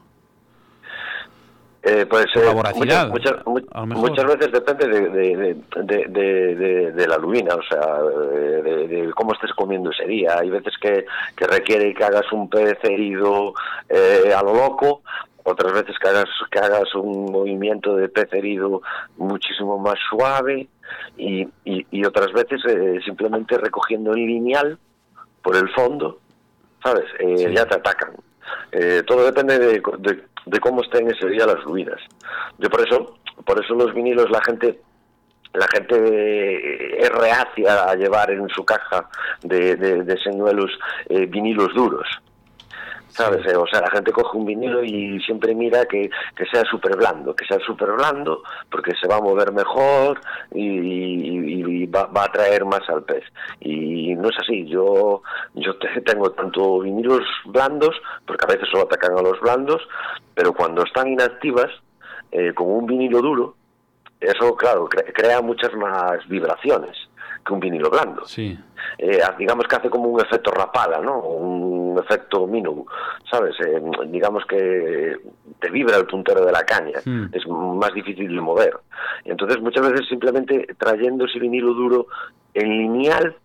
[1.89, 8.03] Eh, pues eh, muchas, muchas, muchas, veces depende de, de, de, la lubina, o sea,
[8.03, 10.37] de, cómo estés comiendo ese día.
[10.41, 13.55] Hay veces que, que requiere que hagas un pez herido
[13.89, 15.03] eh, a lo loco,
[15.45, 18.83] otras veces que hagas, que hagas un movimiento de pez herido
[19.17, 20.67] muchísimo más suave
[21.17, 24.77] y, y, otras veces eh, simplemente recogiendo el lineal
[25.41, 26.19] por el fondo,
[26.83, 27.05] ¿sabes?
[27.21, 28.11] Eh, Ya te atacan.
[28.73, 29.81] Eh, todo depende de,
[30.47, 32.01] de cómo estén ese día las ruinas.
[32.59, 34.81] Yo por eso, por eso los vinilos la gente
[35.53, 39.09] la gente es reacia a llevar en su caja
[39.43, 40.71] de, de, señuelos
[41.09, 42.07] eh, vinilos duros.
[43.17, 43.47] ¿Sabes?
[43.47, 46.97] Eh, o sea, la gente coge un vinilo y siempre mira que, que sea súper
[46.97, 50.21] blando, que sea súper blando porque se va a mover mejor
[50.53, 53.25] y, va, va, a atraer más al pez.
[53.61, 54.67] Y no es así.
[54.67, 55.23] Yo,
[55.55, 59.81] yo tengo tanto vinilos blandos, porque a veces solo atacan a los blandos,
[60.35, 61.71] pero cuando están inactivas,
[62.33, 63.55] eh, con un vinilo duro,
[64.21, 66.97] eso, claro, crea muchas más vibraciones
[67.47, 68.27] que un vinilo blando.
[68.27, 68.59] Sí.
[68.99, 71.21] Eh, digamos que hace como un efecto rapala, ¿no?
[71.21, 72.87] Un efecto mínimo,
[73.31, 73.55] ¿sabes?
[73.61, 75.17] Eh, digamos que
[75.61, 77.27] te vibra el puntero de la caña, hmm.
[77.33, 78.77] es más difícil de mover.
[79.25, 82.07] Y entonces muchas veces simplemente trayendo ese vinilo duro
[82.55, 83.37] en lineal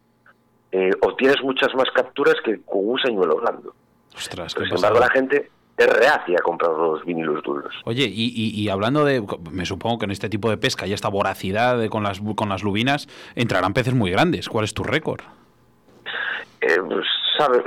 [0.71, 3.73] eh, obtienes muchas más capturas que con un señuelo blando.
[4.15, 7.73] Ostras, sin embargo, la gente es reacia a comprar los vinilos duros.
[7.85, 11.85] Oye, y, hablando de, me supongo que en este tipo de pesca y esta voracidad
[11.89, 14.47] con, las, con las lubinas, entrarán peces muy grandes.
[14.47, 15.21] ¿Cuál es tu récord?
[16.61, 17.05] Eh, pues,
[17.45, 17.63] sabes,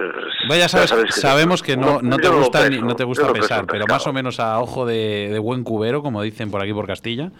[0.48, 4.12] Vaya, sabes, sabemos que no, no, te gusta, no te gusta pesar, pero más o
[4.12, 7.30] menos a ojo de, buen cubero, como dicen por aquí por Castilla.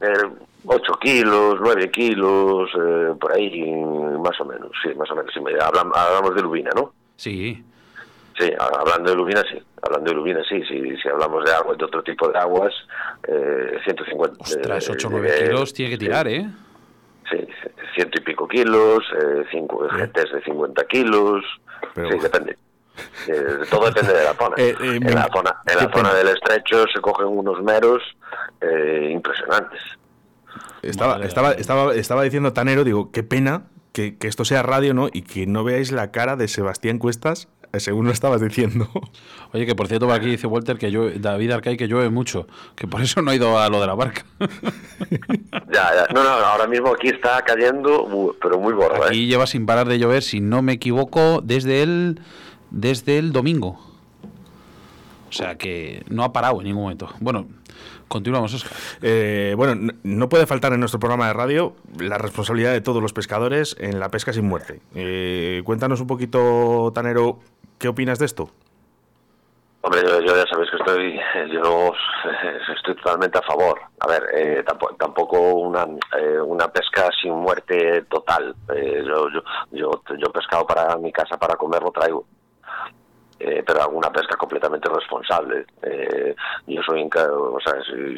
[0.00, 0.06] Eh,
[0.66, 3.70] 8 kilos, 9 kilos, eh, por ahí,
[4.18, 5.32] más o menos, sí, más o menos.
[5.60, 6.92] hablamos, hablamos de lubina, ¿no?
[7.16, 7.62] Sí.
[8.38, 9.58] Sí, hablando de lubina, sí.
[9.82, 10.60] Hablando de lubina, sí.
[10.64, 12.72] Si, si hablamos de agua, de otro tipo de aguas,
[13.28, 14.42] eh, 150...
[14.42, 16.46] Ostras, 8 o 9 kilos tiene que tirar, ¿eh?
[17.30, 17.46] Sí,
[17.94, 21.44] ciento y pico kilos, eh, cinco, GTs de 50 kilos...
[21.94, 22.56] Sí, depende.
[23.28, 24.54] Eh, todo depende de la zona.
[24.58, 28.02] Eh, eh, en la zona, en la zona del estrecho se cogen unos meros
[28.60, 29.80] eh, impresionantes.
[30.82, 35.08] Estaba, estaba, estaba, estaba diciendo Tanero, digo, qué pena que, que, esto sea radio, ¿no?
[35.12, 37.48] Y que no veáis la cara de Sebastián Cuestas
[37.80, 38.88] según lo estabas diciendo.
[39.52, 42.46] Oye, que por cierto, por aquí dice Walter que yo, David Arcay que llueve mucho,
[42.74, 44.24] que por eso no ha ido a lo de la barca.
[45.72, 46.06] ya, ya.
[46.14, 49.04] No, no, ahora mismo aquí está cayendo, pero muy gordo.
[49.04, 49.26] Aquí ¿eh?
[49.26, 52.20] lleva sin parar de llover, si no me equivoco, desde el,
[52.70, 53.78] desde el domingo.
[55.28, 57.08] O sea que no ha parado en ningún momento.
[57.18, 57.48] Bueno,
[58.08, 58.72] continuamos, Oscar.
[59.02, 63.12] Eh, bueno, no puede faltar en nuestro programa de radio la responsabilidad de todos los
[63.12, 64.80] pescadores en la pesca sin muerte.
[64.94, 67.38] Eh, cuéntanos un poquito, Tanero,
[67.78, 68.50] ¿qué opinas de esto?
[69.86, 71.20] Hombre, yo, ya sabéis que estoy,
[71.52, 71.92] yo
[72.74, 73.78] estoy totalmente a favor.
[74.00, 74.64] A ver, eh,
[74.98, 75.86] tampoco, una,
[76.18, 78.54] eh, una pesca sin muerte total.
[78.74, 82.24] Eh, yo, yo, yo, yo, pescado para mi casa para comer lo traigo.
[83.46, 85.66] Eh, pero alguna pesca completamente responsable.
[85.82, 86.34] Eh,
[86.66, 87.74] yo soy, o sea,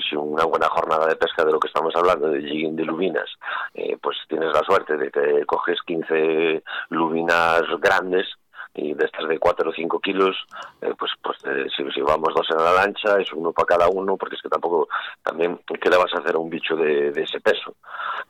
[0.09, 3.29] si, una buena jornada de pesca de lo que estamos hablando, de jigging de lubinas,
[3.75, 8.29] eh, pues tienes la suerte de que coges 15 lubinas grandes
[8.75, 10.37] y de estas de 4 o 5 kilos,
[10.79, 14.37] pues, pues eh, si, vamos dos en la lancha, es uno para cada uno, porque
[14.37, 14.87] es que tampoco,
[15.25, 17.75] también, ¿qué le vas a hacer a un bicho de, ese peso?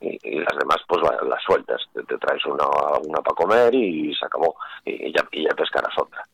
[0.00, 2.64] Y, las demás, pues las sueltas, te, traes una,
[3.04, 6.24] una para comer y se acabó, y, ya, y ya pescarás otra.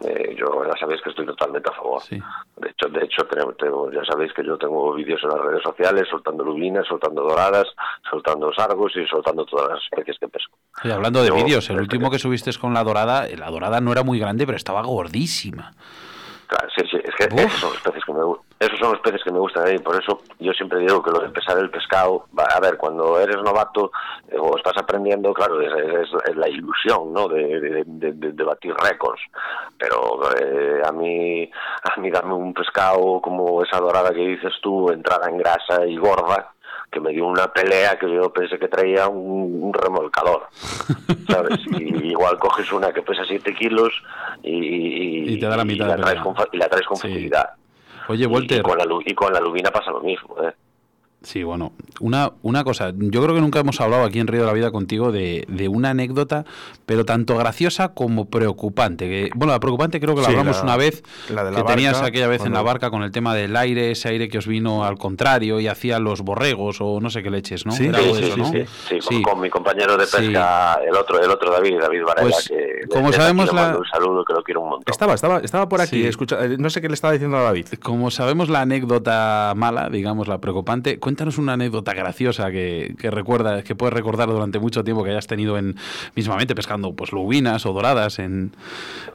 [0.00, 2.02] Eh, yo ya sabéis que estoy totalmente a favor.
[2.08, 3.26] De hecho, de hecho
[3.58, 7.66] tengo, ya sabéis que yo tengo vídeos en las redes sociales soltando lubinas, soltando doradas,
[8.08, 10.56] soltando sargos y soltando todas las especies que pesco.
[10.84, 14.02] Y hablando de vídeos, el último que subiste con la dorada, la dorada no era
[14.02, 15.72] muy grande, pero estaba gordísima.
[16.48, 18.20] Claro, sí, sí, es que esos son los peces que me
[18.58, 21.10] esos son los peces que me gustan a mí, por eso yo siempre digo que
[21.10, 23.92] lo de pesar el pescado, a ver, cuando eres novato
[24.28, 27.28] eh, o estás aprendiendo, claro, es, la ilusión, ¿no?
[27.28, 29.20] De, de, batir récords,
[29.76, 31.50] pero eh, a mí
[31.84, 35.98] a mí darme un pescado como esa dorada que dices tú, entrada en grasa y
[35.98, 36.54] gorda,
[36.90, 40.48] que me dio una pelea que yo pensé que traía un, remolcador,
[41.28, 41.60] ¿sabes?
[41.78, 43.92] Y igual coges una que pesa 7 kilos
[44.42, 47.50] y, y, te da la mitad la, traes con, y la traes con facilidad.
[48.08, 48.60] Oye, Walter.
[48.60, 50.52] Y, con la, y con la lubina pasa lo mismo, ¿eh?
[51.20, 54.46] Sí, bueno, una, una cosa, yo creo que nunca hemos hablado aquí en Río de
[54.46, 56.44] la Vida contigo de, de una anécdota,
[56.86, 59.08] pero tanto graciosa como preocupante.
[59.08, 62.28] Que, bueno, la preocupante creo que la hablamos una vez, la de que tenías aquella
[62.28, 64.96] vez en la barca con el tema del aire, ese aire que os vino al
[64.96, 67.72] contrario y hacía los borregos o no sé qué leches, ¿no?
[67.72, 67.90] Sí,
[68.88, 72.48] sí, sí, Con, mi compañero de pesca, el otro el otro David, David Varela, pues,
[72.48, 73.76] que como sabemos la...
[73.76, 74.92] un saludo que lo quiero un montón.
[74.92, 77.66] Estaba, estaba, estaba por aquí, escucha, eh, no sé qué le estaba diciendo a David.
[77.82, 83.62] Como sabemos la anécdota mala, digamos la preocupante, cuéntanos una anécdota graciosa que, que recuerda,
[83.62, 85.74] que puedes recordar durante mucho tiempo que hayas tenido en
[86.14, 88.52] mismamente pescando pues lubinas o doradas en,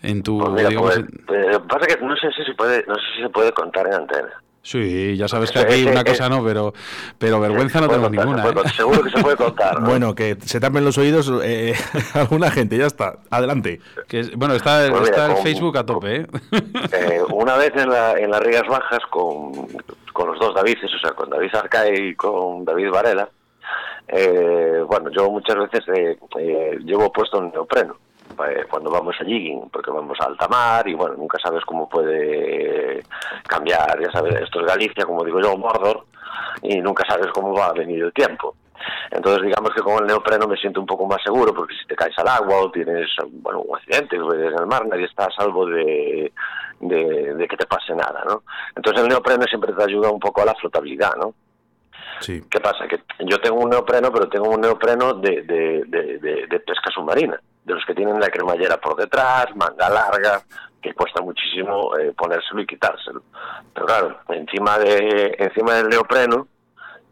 [0.01, 3.01] en tu pues digamos, pues, eh, pasa que no sé si se puede no sé
[3.15, 6.73] si se puede contar en antena Sí, ya sabes que aquí una cosa no, pero
[7.19, 8.47] pero vergüenza no tengo ninguna.
[8.47, 8.53] ¿eh?
[8.75, 9.81] Seguro que se puede contar.
[9.83, 11.75] Bueno, que se tapen los oídos eh,
[12.13, 13.17] alguna gente, ya está.
[13.29, 13.81] Adelante.
[14.07, 16.15] Que bueno, está, pues está el Facebook a tope.
[16.15, 16.27] ¿eh?
[16.93, 17.21] ¿eh?
[17.29, 19.51] una vez en, la, en las Rías Bajas con,
[20.13, 23.29] con los dos Davides, o sea, con David Arcay y con David Varela,
[24.07, 25.83] eh, bueno, yo muchas veces
[26.37, 27.97] eh, llevo puesto un neopreno
[28.69, 33.03] cuando vamos a jigging, porque vamos a alta mar y bueno, nunca sabes cómo puede
[33.47, 36.05] cambiar, ya sabes, esto es Galicia, como digo yo, Mordor,
[36.61, 38.55] y nunca sabes cómo va a venir el tiempo.
[39.11, 41.95] Entonces, digamos que con el neopreno me siento un poco más seguro, porque si te
[41.95, 45.65] caes al agua o tienes bueno, un accidente en el mar, nadie está a salvo
[45.67, 46.33] de,
[46.79, 48.43] de, que te pase nada, ¿no?
[48.75, 51.33] Entonces el neopreno siempre te ayuda un poco a la flotabilidad, ¿no?
[52.19, 52.43] Sí.
[52.49, 52.87] ¿Qué pasa?
[52.87, 57.39] Que yo tengo un neopreno, pero tengo un neopreno de, de, de, de pesca submarina
[57.65, 60.43] de los que tienen la cremallera por detrás, manga larga,
[60.81, 63.23] que cuesta muchísimo eh, ponérselo y quitárselo.
[63.73, 66.47] Pero claro, encima de encima del neopreno,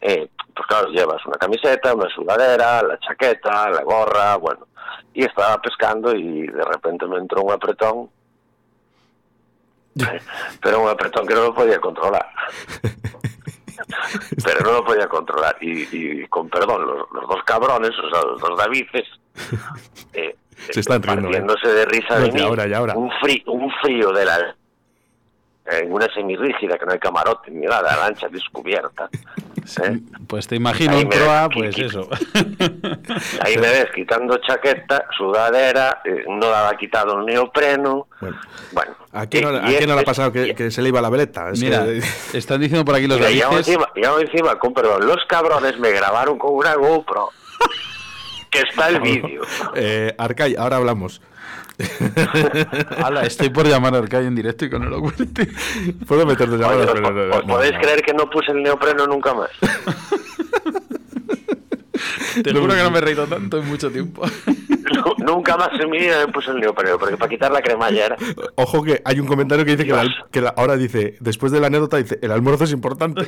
[0.01, 4.67] eh, pues claro, llevas una camiseta, una sudadera, la chaqueta, la gorra, bueno.
[5.13, 8.09] Y estaba pescando y de repente me entró un apretón,
[10.61, 12.27] pero un apretón que no lo podía controlar.
[14.43, 15.57] pero no lo podía controlar.
[15.61, 19.07] Y, con perdón, los, dos cabrones, o sea, los dos Davices,
[20.13, 20.35] eh,
[20.69, 22.41] se están partiéndose de risa de mí.
[22.41, 24.55] Un, frío, un frío de la
[25.65, 29.09] en una semirrígida que no hay camarote ni nada, lancha descubierta.
[29.83, 29.99] ¿eh?
[30.27, 32.09] Pues te imagino un proa, pues eso.
[33.41, 38.07] Ahí me ves quitando chaqueta, sudadera, eh, no daba quitado el neopreno.
[38.19, 38.37] Bueno,
[38.71, 39.51] bueno ¿a quién no,
[39.95, 41.51] le ha pasado que, se le iba la veleta?
[41.59, 41.85] Mira,
[42.33, 43.87] están diciendo por aquí los y encima,
[44.19, 47.29] encima, con perdón, los cabrones me grabaron con una GoPro
[48.51, 49.41] que está el vídeo.
[49.73, 51.21] Eh, Arcay, ahora hablamos.
[53.23, 55.47] estoy por llamar a Arcay en directo y con el oculente.
[56.05, 59.49] Puedo meterte llamadas, pero podéis creer que no puse el neopreno nunca más?
[62.43, 64.21] Te juro que no me he reído tanto en mucho tiempo.
[65.17, 68.15] Nunca más en mi vida me puse el neopreno, porque para quitar la cremalla era.
[68.55, 69.93] Ojo que hay un comentario que dice que,
[70.31, 73.27] que ahora dice, después de la anécdota, dice, el almuerzo es importante.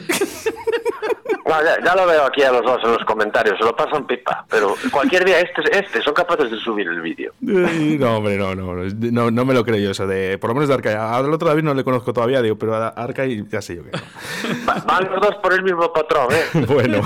[1.84, 4.76] Ya, lo veo aquí a los dos en los comentarios, se lo pasan pipa, pero
[4.92, 7.34] cualquier día este, este son capaces de subir el vídeo.
[7.42, 10.70] No, hombre, no, no, no, no me lo creo yo eso, de, por lo menos
[10.70, 10.96] de Arcai.
[10.96, 13.92] Al otro David no le conozco todavía, digo, pero a Arcai ya sé yo que
[14.86, 16.66] Van los dos por el mismo patrón, ¿eh?
[16.74, 17.02] Bueno.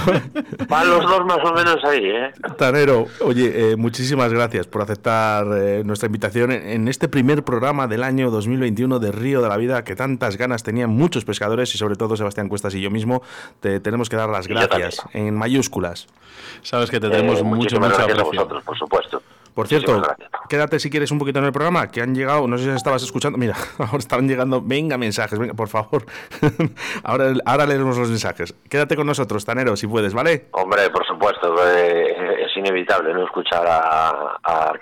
[0.68, 2.32] Van los dos más o menos ahí, ¿eh?
[2.58, 8.04] Tanero, oye, eh, muchísimas gracias por aceptar eh, nuestra invitación en este primer programa del
[8.04, 11.96] año 2021 de Río de la Vida, que tantas ganas tenían muchos pescadores y sobre
[11.96, 13.22] todo Sebastián Cuestas y yo mismo,
[13.60, 16.08] te tenemos que dar las gracias en mayúsculas.
[16.62, 18.48] Sabes que te tenemos eh, mucho, mucha aprecio.
[18.64, 19.22] por supuesto.
[19.58, 20.04] Por cierto,
[20.50, 23.02] quédate si quieres un poquito en el programa, que han llegado, no sé si estabas
[23.02, 26.06] escuchando, mira, ahora están llegando, venga mensajes, venga, por favor.
[27.04, 28.54] ahora, ahora leeremos los mensajes.
[28.70, 30.50] Quédate con nosotros, Tanero, si puedes, ¿vale?
[30.52, 34.74] Hombre, por supuesto, eh, es inevitable no escuchar a, a.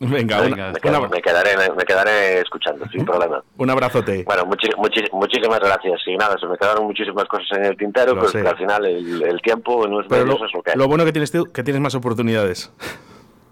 [0.00, 3.44] Venga, me, quedaré, me quedaré escuchando, sin problema.
[3.58, 4.24] Un abrazote.
[4.24, 6.00] Bueno, muchísimas gracias.
[6.06, 9.40] Y nada, se me quedaron muchísimas cosas en el tintero, pero que al final el,
[9.42, 11.82] tiempo no es pero lo, es lo que Lo bueno que tienes tú, que tienes
[11.82, 12.72] más oportunidades.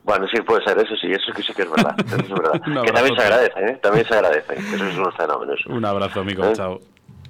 [0.04, 1.94] Bueno, sí, puede ser, eso sí, eso sí que es verdad.
[2.06, 2.52] Eso es verdad.
[2.82, 3.78] que también se agradece, ¿eh?
[3.82, 4.54] También se agradece.
[4.54, 5.66] Eso es unos fenómenos.
[5.66, 6.44] Un abrazo, amigo.
[6.46, 6.52] ¿Eh?
[6.54, 6.80] Chao.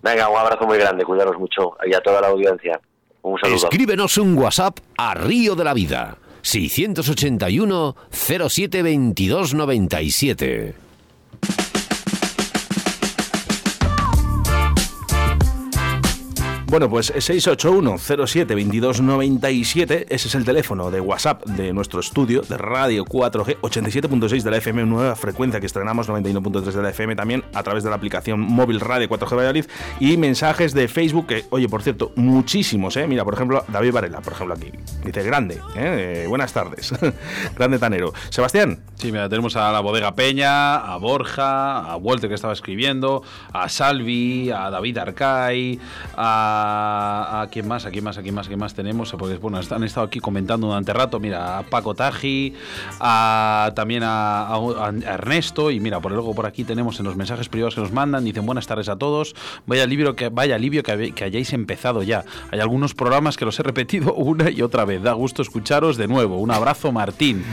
[0.00, 1.04] Venga, un abrazo muy grande.
[1.04, 1.76] Cuidaros mucho.
[1.84, 2.80] Y a toda la audiencia.
[3.22, 3.56] Un saludo.
[3.56, 10.87] Escríbenos un WhatsApp a Río de la Vida 681 07 22 97.
[16.70, 23.56] Bueno, pues 681-07-2297, ese es el teléfono de WhatsApp de nuestro estudio de Radio 4G,
[23.62, 27.84] 87.6 de la FM, nueva frecuencia que estrenamos, 91.3 de la FM también, a través
[27.84, 29.64] de la aplicación móvil Radio 4G Valladolid,
[29.98, 33.06] y mensajes de Facebook, que, oye, por cierto, muchísimos, ¿eh?
[33.06, 34.70] Mira, por ejemplo, David Varela, por ejemplo, aquí,
[35.02, 36.24] dice, grande, ¿eh?
[36.24, 36.92] eh buenas tardes,
[37.56, 38.12] grande tanero.
[38.28, 38.80] Sebastián.
[38.96, 43.22] Sí, mira, tenemos a la Bodega Peña, a Borja, a Walter que estaba escribiendo,
[43.54, 45.80] a Salvi, a David Arcay,
[46.14, 49.36] a a, quién más, a quién más, a quién más, a quién más tenemos, porque
[49.36, 52.54] bueno, han estado aquí comentando durante rato, mira, a Paco Taji,
[53.00, 54.58] a, también a,
[55.04, 58.24] Ernesto, y mira, por luego por aquí tenemos en los mensajes privados que nos mandan,
[58.24, 59.34] dicen buenas tardes a todos,
[59.66, 62.24] vaya alivio que, vaya alivio que, que hayáis empezado ya.
[62.50, 66.08] Hay algunos programas que los he repetido una y otra vez, da gusto escucharos de
[66.08, 66.38] nuevo.
[66.38, 67.44] Un abrazo, Martín.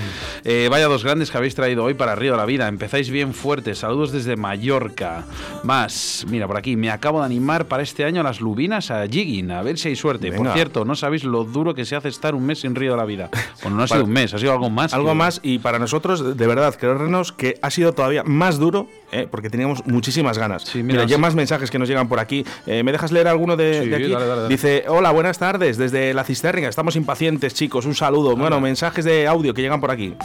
[0.43, 3.33] Eh, vaya dos grandes que habéis traído hoy para Río de la Vida, empezáis bien
[3.33, 5.25] fuertes, saludos desde Mallorca.
[5.63, 9.07] Más, mira, por aquí, me acabo de animar para este año a las lubinas a
[9.07, 10.31] Jigging, a ver si hay suerte.
[10.31, 12.97] Por cierto, no sabéis lo duro que se hace estar un mes sin Río de
[12.97, 13.29] la Vida.
[13.61, 14.93] Bueno, no ha sido un mes, ha sido algo más.
[14.93, 19.27] Algo más, y para nosotros, de verdad, creernos que ha sido todavía más duro, ¿eh?
[19.29, 20.73] porque teníamos muchísimas ganas.
[20.75, 22.45] mira, ya más mensajes que nos llegan por aquí.
[22.65, 24.47] Eh, ¿Me dejas leer alguno de, aquí?
[24.49, 26.45] Dice, hola, buenas tardes, desde la cisterna.
[26.67, 27.85] Estamos impacientes, chicos.
[27.85, 28.35] Un saludo.
[28.35, 30.15] Bueno, mensajes de audio que llegan por aquí.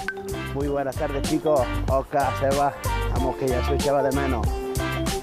[0.54, 1.60] Muy buenas tardes, chicos.
[1.88, 2.74] Oscar, Seba,
[3.12, 4.46] vamos que ya soy echaba de menos.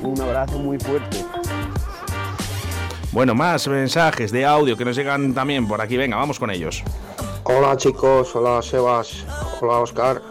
[0.02, 1.18] Un abrazo muy fuerte.
[3.12, 5.98] Bueno, más mensajes de audio que nos llegan también por aquí.
[5.98, 6.84] Venga, vamos con ellos.
[7.44, 9.24] Hola chicos, hola Sebas,
[9.62, 10.22] hola Oscar,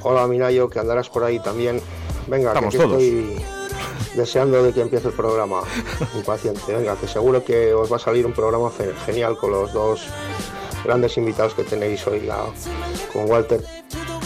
[0.00, 1.80] hola Minayo, que andarás por ahí también.
[2.26, 3.36] Venga, que estoy
[4.16, 5.60] deseando de que empiece el programa.
[6.16, 8.70] Impaciente, venga, que seguro que os va a salir un programa
[9.04, 10.06] genial con los dos
[10.84, 12.28] grandes invitados que tenéis hoy,
[13.12, 13.62] con Walter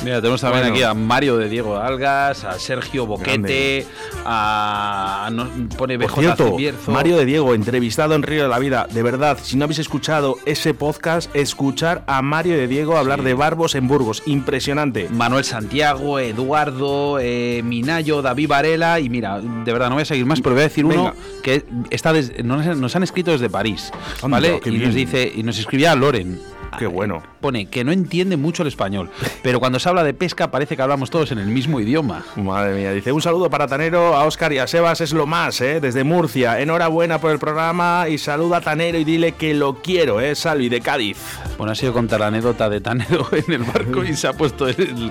[0.05, 3.87] Mira, tenemos también aquí a Mario de Diego Algas, a Sergio Boquete,
[4.25, 5.31] a.
[5.77, 6.57] pone BJ cierto,
[6.89, 8.87] Mario de Diego, entrevistado en Río de la Vida.
[8.91, 13.35] De verdad, si no habéis escuchado ese podcast, escuchar a Mario de Diego hablar de
[13.35, 14.23] barbos en Burgos.
[14.27, 15.09] Impresionante.
[15.11, 19.01] Manuel Santiago, Eduardo, eh, Minayo, David Varela.
[19.01, 21.65] Y mira, de verdad, no voy a seguir más, pero voy a decir uno que
[21.91, 22.13] está
[22.45, 23.91] nos, han escrito desde París.
[24.23, 24.61] ¿Vale?
[24.65, 26.41] y nos dice, y nos escribía Loren.
[26.79, 27.23] Qué bueno.
[27.41, 29.11] Pone que no entiende mucho el español,
[29.43, 32.25] pero cuando habla de pesca parece que hablamos todos en el mismo idioma.
[32.37, 35.61] Madre mía, dice un saludo para Tanero, a Oscar y a Sebas, es lo más,
[35.61, 35.81] ¿eh?
[35.81, 36.61] desde Murcia.
[36.61, 40.35] Enhorabuena por el programa y saluda a Tanero y dile que lo quiero, ¿eh?
[40.35, 41.19] Salvi de Cádiz.
[41.57, 44.67] Bueno, ha sido contar la anécdota de Tanero en el barco y se ha puesto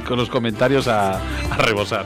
[0.07, 2.05] con los comentarios a, a rebosar.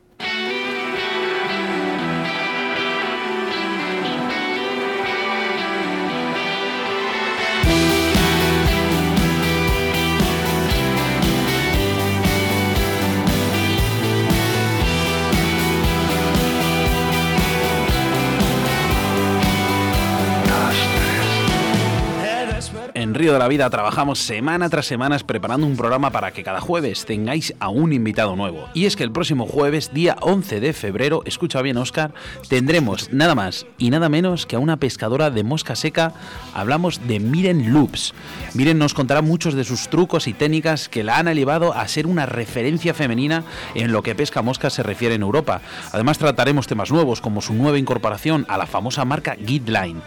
[23.21, 27.05] Río de la Vida trabajamos semana tras semana preparando un programa para que cada jueves
[27.05, 28.67] tengáis a un invitado nuevo.
[28.73, 32.15] Y es que el próximo jueves, día 11 de febrero, escucha bien Oscar,
[32.49, 36.13] tendremos nada más y nada menos que a una pescadora de mosca seca.
[36.55, 38.15] Hablamos de Miren Loops.
[38.55, 42.07] Miren nos contará muchos de sus trucos y técnicas que la han elevado a ser
[42.07, 43.43] una referencia femenina
[43.75, 45.61] en lo que pesca mosca se refiere en Europa.
[45.91, 50.01] Además trataremos temas nuevos como su nueva incorporación a la famosa marca Guideline.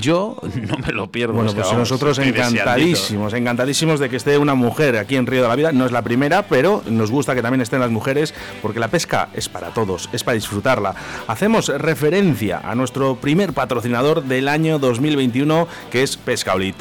[0.00, 0.36] Yo
[0.68, 1.34] no me lo pierdo.
[1.34, 2.18] Bueno, pues nosotros
[2.62, 5.72] encantadísimos, encantadísimos de que esté una mujer aquí en Río de la Vida.
[5.72, 9.28] No es la primera, pero nos gusta que también estén las mujeres porque la pesca
[9.34, 10.94] es para todos, es para disfrutarla.
[11.26, 16.76] Hacemos referencia a nuestro primer patrocinador del año 2021 que es Pescaolit.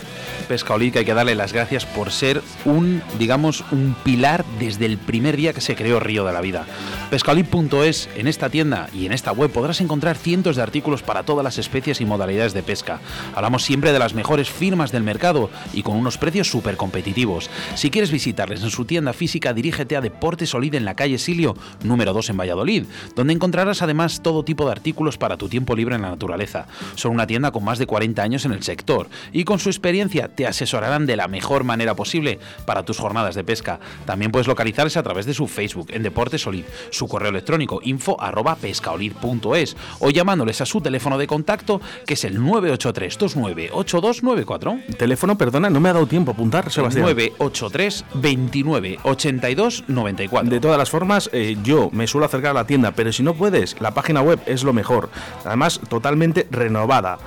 [0.48, 4.98] Pescaolit que hay que darle las gracias por ser un, digamos, un pilar desde el
[4.98, 6.66] primer día que se creó Río de la Vida.
[7.10, 11.44] Pescaolit.es en esta tienda y en esta web podrás encontrar cientos de artículos para todas
[11.44, 13.00] las especies y modalidades de pesca.
[13.36, 17.50] Hablamos siempre de las mejores firmas del mercado y con unos precios súper competitivos.
[17.76, 21.56] Si quieres visitarles en su tienda física, dirígete a Deportes Solid en la calle Silio,
[21.84, 22.84] número 2 en Valladolid,
[23.16, 26.68] donde encontrarás además todo tipo de artículos para tu tiempo libre en la naturaleza.
[26.96, 30.28] Son una tienda con más de 40 años en el sector y con su experiencia
[30.28, 33.80] te asesorarán de la mejor manera posible para tus jornadas de pesca.
[34.06, 38.22] También puedes localizarles a través de su Facebook en Deportes Solid, su correo electrónico info
[38.22, 44.80] arroba pescaolid.es o llamándoles a su teléfono de contacto que es el 983 29 8294.
[44.98, 47.06] Teléfono, perdona, no me ha dado tiempo a apuntar, Sebastián.
[47.06, 50.50] 983 29 82 94.
[50.50, 53.36] De todas las formas, eh, yo me suelo acercar a la tienda, pero si no
[53.36, 55.10] puedes, la página web es lo mejor.
[55.44, 57.20] Además, totalmente renovada.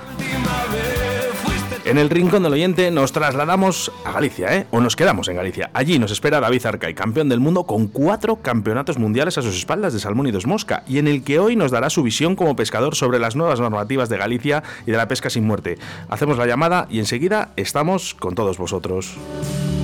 [1.89, 4.67] En el rincón del oyente nos trasladamos a Galicia, ¿eh?
[4.69, 5.71] O nos quedamos en Galicia.
[5.73, 9.91] Allí nos espera David Arcay, campeón del mundo con cuatro campeonatos mundiales a sus espaldas
[9.93, 12.55] de salmón y dos mosca, y en el que hoy nos dará su visión como
[12.55, 15.79] pescador sobre las nuevas normativas de Galicia y de la pesca sin muerte.
[16.09, 19.15] Hacemos la llamada y enseguida estamos con todos vosotros.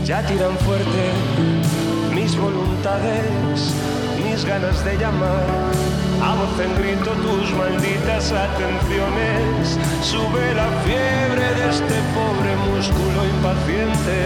[0.05, 1.09] Ya tiran fuerte
[2.13, 3.73] mis voluntades,
[4.23, 9.77] mis ganas de llamar a voz en grito tus malditas atenciones.
[10.01, 14.17] Sube la fiebre de este pobre músculo impaciente.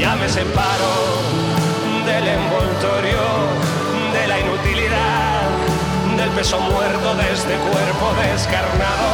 [0.00, 0.94] Ya me separo
[2.06, 3.22] del envoltorio,
[4.14, 5.46] de la inutilidad,
[6.16, 9.10] del peso muerto de este cuerpo descarnado.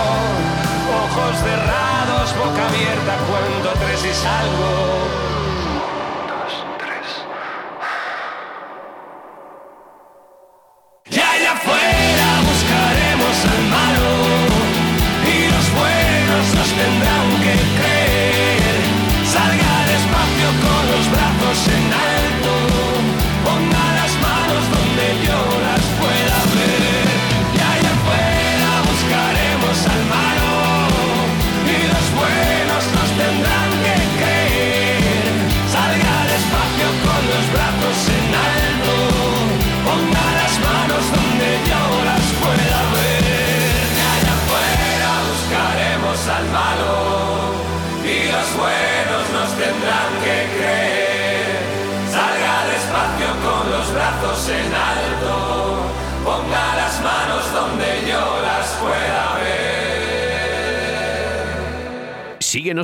[1.04, 5.23] Ojos cerrados, boca abierta, cuento tres y salgo.
[11.62, 12.03] En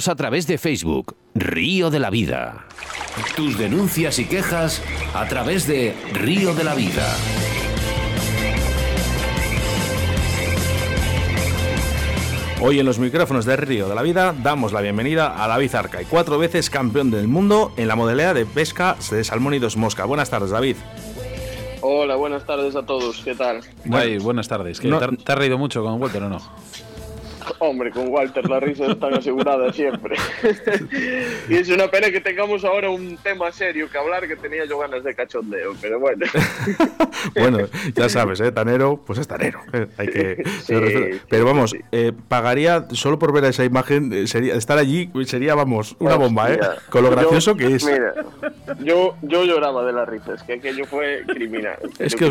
[0.09, 2.67] a través de Facebook, Río de la Vida.
[3.37, 4.83] Tus denuncias y quejas
[5.15, 7.07] a través de Río de la Vida.
[12.63, 16.05] Hoy en los micrófonos de Río de la Vida damos la bienvenida a David Arcay,
[16.05, 20.05] cuatro veces campeón del mundo en la modalidad de pesca de salmón y dos mosca.
[20.05, 20.77] Buenas tardes, David.
[21.83, 23.63] Hola, buenas tardes a todos, ¿qué tal?
[24.21, 24.81] buenas tardes.
[24.81, 26.41] ¿Te, has reído mucho con Walter o no?
[27.61, 30.17] Hombre, con Walter las risas están aseguradas siempre.
[31.49, 34.79] y es una pena que tengamos ahora un tema serio que hablar que tenía yo
[34.79, 36.27] ganas de cachondeo, pero bueno.
[37.35, 37.59] bueno,
[37.95, 38.51] ya sabes, ¿eh?
[38.51, 39.61] Tanero, pues es tanero.
[39.99, 40.43] Hay que
[41.29, 45.97] pero vamos, eh, pagaría solo por ver esa imagen, eh, sería estar allí sería, vamos,
[45.99, 46.61] una bomba, ¿eh?
[46.89, 47.85] Con lo gracioso que es.
[47.85, 48.15] Mira,
[48.81, 51.79] yo, yo lloraba de las risas, que aquello fue criminal.
[51.99, 52.27] Es que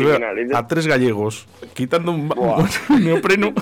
[0.52, 2.32] a tres gallegos quitando un,
[2.88, 3.54] un neopreno.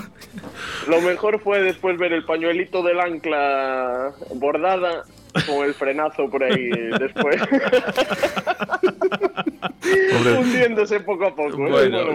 [0.87, 5.03] Lo mejor fue después ver el pañuelito del ancla bordada
[5.47, 7.41] con el frenazo por ahí después.
[10.37, 11.67] Hundiéndose poco a poco.
[11.67, 11.89] ¿eh?
[11.89, 12.05] Bueno,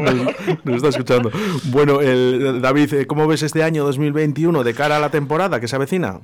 [0.65, 1.31] nos, está escuchando.
[1.65, 5.69] Bueno, el, David, eh, ¿cómo ves este año 2021 de cara a la temporada que
[5.69, 6.21] se avecina?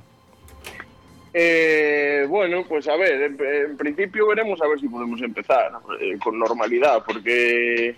[1.32, 5.70] Eh, bueno, pues a ver, en, principio veremos a ver si podemos empezar
[6.22, 7.94] con normalidad, porque,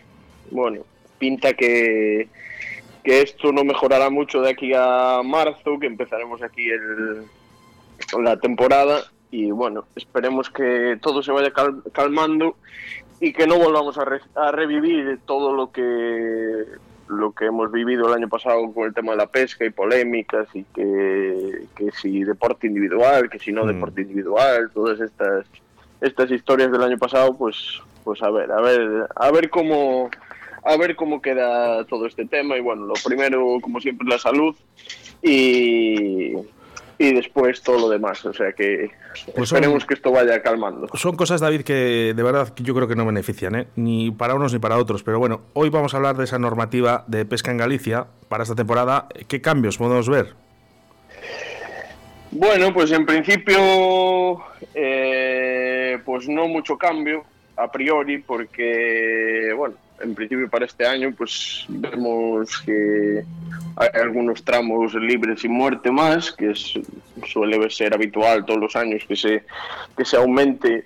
[0.50, 0.84] bueno,
[1.18, 2.28] pinta que,
[3.02, 7.24] que esto no mejorará mucho de aquí a marzo, que empezaremos aquí el,
[8.22, 11.52] la temporada y bueno, esperemos que todo se vaya
[11.92, 12.56] calmando
[13.18, 16.64] y que no volvamos a, revivir todo lo que
[17.08, 20.48] lo que hemos vivido el año pasado con el tema de la pesca y polémicas
[20.54, 21.66] y que,
[22.00, 23.68] si deporte individual, que si no mm.
[23.68, 25.46] deporte individual, todas estas
[26.00, 30.10] estas historias del año pasado, pues pues a ver, a ver, a ver cómo
[30.64, 34.54] a ver cómo queda todo este tema y bueno, lo primero como siempre la salud
[35.22, 36.34] y
[37.02, 38.24] y después todo lo demás.
[38.24, 38.90] O sea que
[39.34, 40.88] pues esperemos que esto vaya calmando.
[40.94, 43.66] Son cosas, David, que de verdad yo creo que no benefician, ¿eh?
[43.76, 45.02] ni para unos ni para otros.
[45.02, 48.54] Pero bueno, hoy vamos a hablar de esa normativa de pesca en Galicia para esta
[48.54, 49.08] temporada.
[49.28, 50.34] ¿Qué cambios podemos ver?
[52.30, 54.42] Bueno, pues en principio,
[54.74, 57.24] eh, pues no mucho cambio
[57.56, 63.24] a priori, porque, bueno, en principio para este año, pues vemos que
[63.76, 66.52] hay algunos tramos libres y muerte más, que
[67.26, 69.44] suele ser habitual todos los años que se,
[69.96, 70.84] que se aumente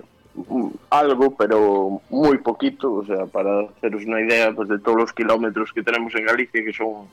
[0.90, 5.72] algo, pero muy poquito, o sea, para haceros una idea pues, de todos los kilómetros
[5.72, 7.06] que tenemos en Galicia, que son,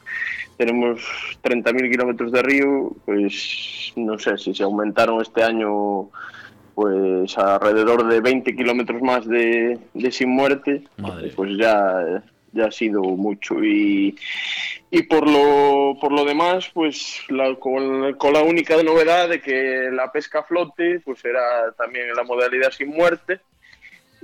[0.58, 1.02] tenemos
[1.42, 6.10] 30.000 kilómetros de río, pues no sé si se aumentaron este año
[6.76, 9.80] pues alrededor de 20 kilómetros más de,
[10.12, 10.84] sin muerte,
[11.36, 13.64] pues ya, ya ha sido mucho.
[13.64, 14.16] Y,
[14.90, 17.22] y por, lo, por lo demás, pues
[17.60, 22.72] con, con, la única novedad de que la pesca flote, pues era también la modalidad
[22.72, 23.40] sin muerte.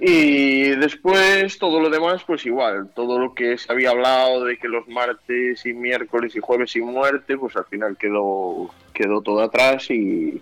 [0.01, 4.69] Y después todo lo demás, pues igual, todo lo que se había hablado de que
[4.69, 9.91] los martes y miércoles y jueves sin muerte, pues al final quedó, quedó todo atrás
[9.91, 10.41] y,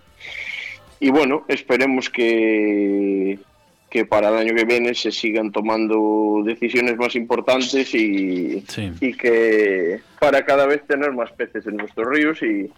[1.00, 3.38] y bueno, esperemos que,
[3.90, 8.64] que para el año que viene se sigan tomando decisiones más importantes y,
[9.00, 12.70] y que para cada vez tener más peces en nuestros ríos y,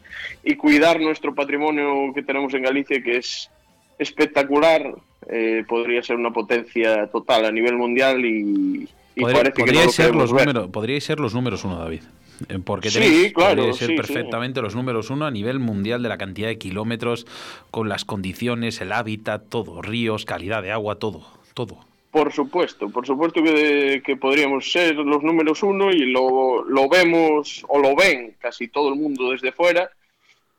[0.44, 3.50] y, cuidar nuestro patrimonio que tenemos en Galicia, que es
[3.98, 4.94] espectacular,
[5.28, 8.88] eh, podría ser una potencia total a nivel mundial y,
[9.20, 12.02] parece que no ser los números, podríais ser los números uno, David.
[12.48, 16.48] Eh, porque sí, claro, ser perfectamente los números uno a nivel mundial de la cantidad
[16.48, 17.26] de kilómetros,
[17.70, 21.78] con las condiciones, el hábitat, todo, ríos, calidad de agua, todo, todo.
[22.10, 27.64] Por supuesto, por supuesto que, que podríamos ser los números uno y lo, lo vemos
[27.68, 29.90] o lo ven casi todo el mundo desde fuera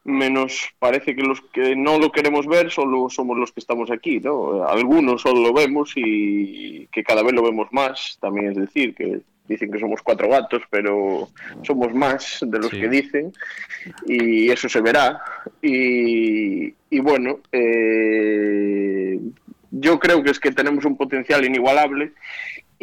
[0.04, 4.20] menos parece que los que no lo queremos ver solo somos los que estamos aquí,
[4.20, 4.68] ¿no?
[4.68, 9.22] Algunos solo lo vemos y que cada vez lo vemos más, también es decir, que
[9.52, 11.30] dicen que somos cuatro gatos, pero
[11.64, 13.32] somos más de los que dicen
[14.06, 15.22] y eso se verá.
[15.62, 19.20] Y, bueno, eh,
[19.72, 22.14] yo creo que es que tenemos un potencial inigualable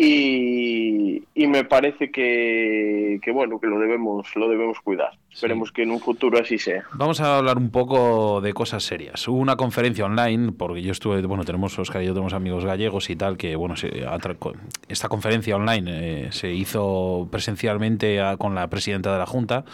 [0.00, 5.10] y, me parece que, bueno que lo debemos lo debemos cuidar.
[5.32, 6.84] Esperemos que en un futuro así sea.
[6.94, 9.26] Vamos a hablar un poco de cosas serias.
[9.26, 13.10] Hubo una conferencia online porque yo estuve bueno tenemos Oscar y yo tenemos amigos gallegos
[13.10, 13.74] y tal que bueno
[14.88, 19.64] esta conferencia online eh, se hizo presencialmente con la presidenta de la junta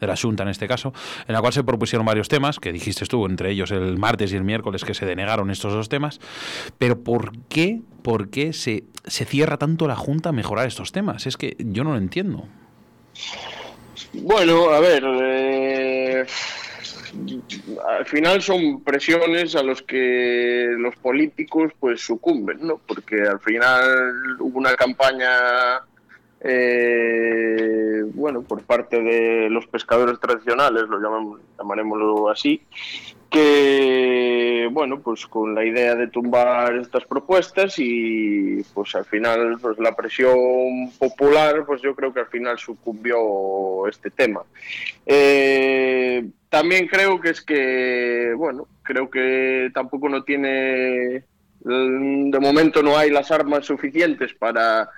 [0.00, 0.94] de la junta en este caso
[1.26, 4.36] en la cual se propusieron varios temas que dijiste tú entre ellos el martes y
[4.36, 6.20] el miércoles que se denegaron estos dos temas.
[6.78, 11.26] Pero por qué por qué se, se cierra tanto la Junta a mejorar estos temas.
[11.26, 12.44] Es que yo no lo entiendo.
[14.12, 16.26] Bueno, a ver, eh,
[17.88, 22.78] al final son presiones a los que los políticos pues sucumben, ¿no?
[22.86, 25.80] Porque al final hubo una campaña,
[26.42, 31.40] eh, bueno, por parte de los pescadores tradicionales, lo llamamos,
[32.30, 32.60] así,
[33.30, 34.23] que
[34.66, 39.94] bueno pues con la idea de tumbar estas propuestas y pues al final pues la
[39.94, 44.42] presión popular pues yo creo que al final sucumbió este tema.
[45.06, 51.24] Eh, también creo que es que bueno creo que tampoco no tiene
[51.64, 54.88] de momento no hay las armas suficientes para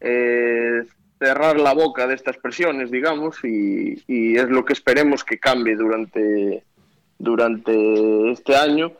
[0.00, 0.82] eh,
[1.18, 5.76] cerrar la boca de estas presiones digamos y, y es lo que esperemos que cambie
[5.76, 6.62] durante
[7.18, 8.92] durante este año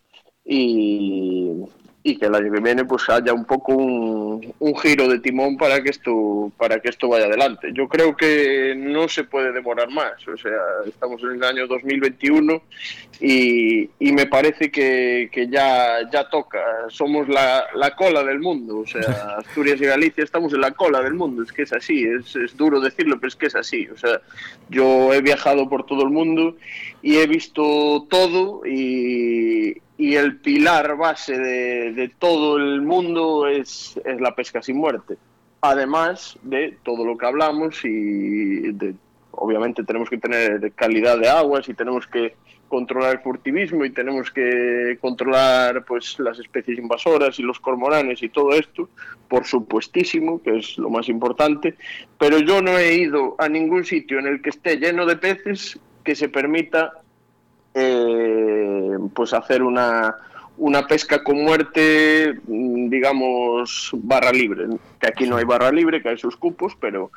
[0.45, 1.65] y,
[2.05, 5.57] y que el año que viene pues haya un poco un, un, giro de timón
[5.57, 7.71] para que esto para que esto vaya adelante.
[7.73, 10.51] Yo creo que no se puede demorar más, o sea,
[10.87, 12.61] estamos en el año 2021
[13.21, 18.79] y, y me parece que, que, ya, ya toca, somos la, la, cola del mundo,
[18.79, 22.03] o sea, Asturias y Galicia estamos en la cola del mundo, es que es así,
[22.03, 24.21] es, es duro decirlo, pero es que es así, o sea,
[24.71, 26.57] yo he viajado por todo el mundo
[27.01, 34.35] y he visto todo y, y el pilar base de, todo el mundo es, la
[34.35, 35.17] pesca sin muerte.
[35.61, 38.95] Además de todo lo que hablamos y de
[39.33, 42.35] obviamente tenemos que tener calidad de aguas y tenemos que
[42.69, 48.31] controlar el furtivismo y tenemos que controlar pues las especies invasoras y los cormoranes y
[48.31, 48.89] todo esto,
[49.29, 51.75] por supuestísimo, que es lo más importante,
[52.19, 55.79] pero yo no he ido a ningún sitio en el que esté lleno de peces
[56.03, 57.02] que se permita
[57.75, 60.17] eh, pues hacer una,
[60.59, 64.67] una pesca con muerte, mm, digamos, barra libre.
[65.01, 67.11] Que aquí no hay barra libre, que hay sus cupos, pero,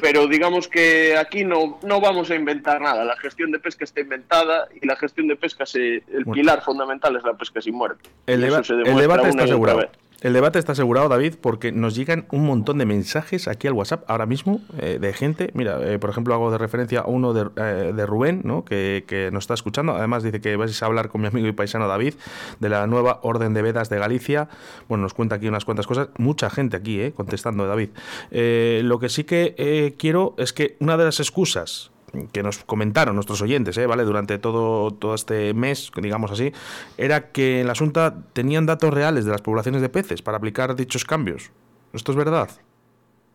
[0.00, 3.04] pero digamos que aquí no, no vamos a inventar nada.
[3.04, 7.14] La gestión de pesca está inventada y la gestión de pesca, se, el pilar fundamental
[7.16, 8.08] es la pesca sin muerte.
[8.26, 9.88] El, el debate está asegurado.
[10.22, 14.04] El debate está asegurado, David, porque nos llegan un montón de mensajes aquí al WhatsApp
[14.08, 15.50] ahora mismo eh, de gente.
[15.54, 18.64] Mira, eh, por ejemplo, hago de referencia a uno de, eh, de Rubén, ¿no?
[18.64, 19.96] que, que, nos está escuchando.
[19.96, 22.14] Además, dice que vais a hablar con mi amigo y paisano David
[22.60, 24.48] de la nueva Orden de Vedas de Galicia.
[24.88, 26.10] Bueno, nos cuenta aquí unas cuantas cosas.
[26.18, 27.90] Mucha gente aquí contestando, David.
[28.30, 31.90] lo que sí que quiero es que una de las excusas
[32.32, 33.86] que nos comentaron nuestros oyentes, ¿eh?
[33.86, 34.04] ¿vale?
[34.04, 36.52] Durante todo, todo este mes, digamos así,
[36.98, 40.74] era que en la Asunta tenían datos reales de las poblaciones de peces para aplicar
[40.76, 41.50] dichos cambios.
[41.92, 42.50] ¿Esto es verdad?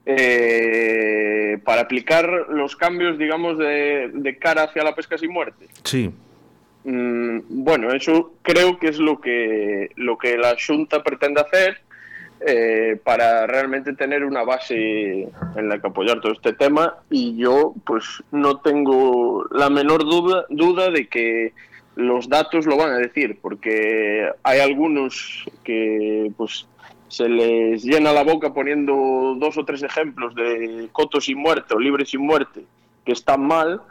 [0.05, 5.67] Eh, para aplicar los cambios, digamos, de, cara hacia la pesca sin muerte.
[5.83, 6.11] Sí.
[6.83, 11.81] Mm, bueno, eso creo que es lo que, lo que la Junta pretende hacer
[12.39, 16.97] eh, para realmente tener una base en la que apoyar todo este tema.
[17.09, 21.53] Y yo pues no tengo la menor duda, duda de que
[21.95, 26.67] los datos lo van a decir porque hay algunos que pues
[27.07, 31.79] se les llena la boca poniendo dos o tres ejemplos de cotos sin muerte o
[31.79, 32.65] libres sin muerte
[33.03, 33.81] que están mal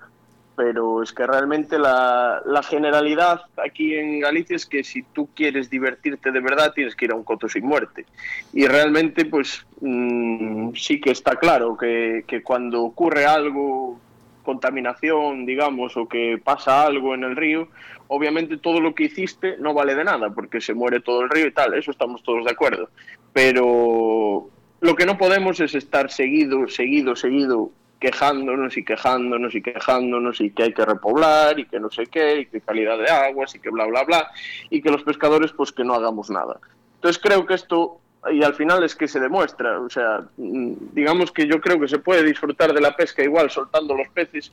[0.57, 6.32] pero es que realmente la, generalidad aquí en Galicia es que si tú quieres divertirte
[6.32, 8.07] de verdad tienes que ir a un coto sin muerte.
[8.54, 14.00] Y realmente pues mm, sí que está claro que, que, cuando ocurre algo,
[14.42, 17.68] contaminación, digamos, o que pasa algo en el río,
[18.09, 21.48] obviamente todo lo que hiciste no vale de nada porque se muere todo el río
[21.48, 22.88] y tal, eso estamos todos de acuerdo.
[23.32, 24.48] Pero
[24.80, 30.51] lo que no podemos es estar seguido, seguido, seguido quejándonos y quejándonos y quejándonos y
[30.51, 33.59] que hay que repoblar y que no sé qué y que calidad de aguas y
[33.59, 34.30] que bla bla bla
[34.70, 36.59] y que los pescadores pues que no hagamos nada.
[36.97, 41.30] Entonces creo que esto y al final es que se demuestra, o sea, mm, digamos
[41.30, 44.53] que yo creo que se puede disfrutar de la pesca igual soltando los peces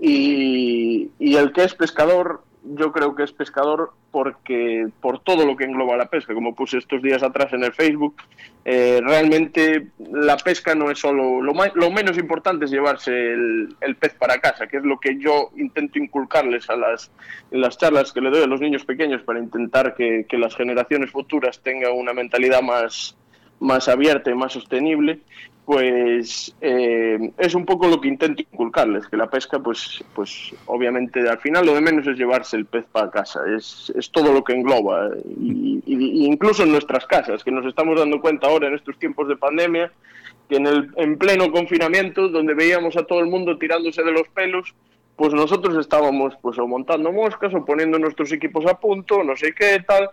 [0.00, 5.56] y, y el que es pescador yo creo que es pescador porque por todo lo
[5.56, 8.14] que engloba la pesca, como puse estos días atrás en el Facebook,
[8.64, 13.96] eh, realmente la pesca no es solo, lo, lo menos importante es llevarse el, el,
[13.96, 17.10] pez para casa, que es lo que yo intento inculcarles a las,
[17.50, 20.54] en las charlas que le doy a los niños pequeños para intentar que, que las
[20.54, 23.16] generaciones futuras tengan una mentalidad más,
[23.58, 25.20] más abierta y más sostenible
[25.64, 31.28] pues eh, es un poco lo que intento inculcarles, que la pesca, pues, pues obviamente
[31.28, 34.42] al final lo de menos es llevarse el pez para casa, es, es todo lo
[34.42, 38.98] que engloba, y, incluso en nuestras casas, que nos estamos dando cuenta ahora en estos
[38.98, 39.92] tiempos de pandemia,
[40.48, 44.28] que en, el, en pleno confinamiento, donde veíamos a todo el mundo tirándose de los
[44.34, 44.74] pelos,
[45.14, 49.54] pues nosotros estábamos pues o montando moscas o poniendo nuestros equipos a punto, no sé
[49.54, 50.10] qué tal,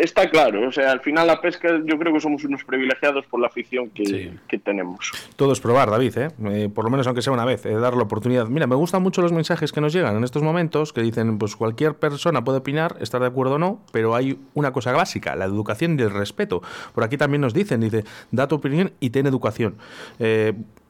[0.00, 3.40] está claro, o sea, al final la pesca yo creo que somos unos privilegiados por
[3.40, 5.12] la afición que, tenemos.
[5.36, 6.28] Todo es probar, David, ¿eh?
[6.46, 6.68] ¿eh?
[6.72, 8.46] por lo menos aunque sea una vez, eh, dar la oportunidad.
[8.46, 11.56] Mira, me gustan mucho los mensajes que nos llegan en estos momentos, que dicen, pues
[11.56, 15.44] cualquier persona puede opinar, estar de acuerdo o no, pero hay una cosa básica, la
[15.44, 16.62] educación y el respeto.
[16.94, 19.76] Por aquí también nos dicen, dice, da tu opinión y ten educación.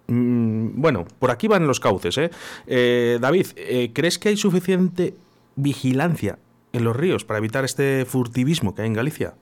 [0.09, 2.19] Mm, bueno, por aquí van los cauces.
[2.19, 3.19] ¿eh?
[3.21, 3.47] David,
[3.93, 5.15] ¿crees que hay suficiente
[5.57, 6.39] vigilancia
[6.73, 9.35] en los ríos para evitar este furtivismo que hay en Galicia?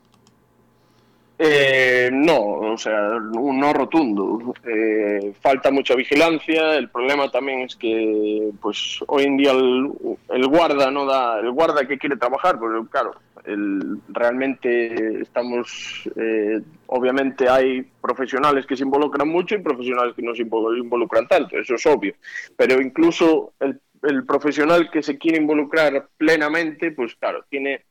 [1.41, 4.55] Eh, no, o sea, un no rotundo.
[4.65, 6.75] Eh, falta mucha vigilancia.
[6.75, 11.87] El problema también es que, pues, hoy en día el, guarda no da, el guarda
[11.87, 13.13] que quiere trabajar, porque claro,
[13.45, 20.35] el, realmente estamos, eh, obviamente hay profesionales que se involucran mucho y profesionales que no
[20.35, 22.15] se involucran tanto, eso es obvio.
[22.57, 27.85] Pero incluso el el profesional que se quiere involucrar plenamente, pues claro, tiene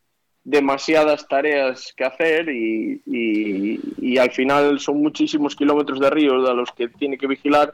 [0.48, 6.72] demasiadas tareas que hacer y, y, al final son muchísimos kilómetros de río a los
[6.72, 7.74] que tiene que vigilar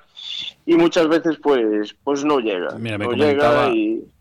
[0.65, 2.75] y muchas veces pues pues no llega.
[2.79, 3.71] Mira, me, comentaba,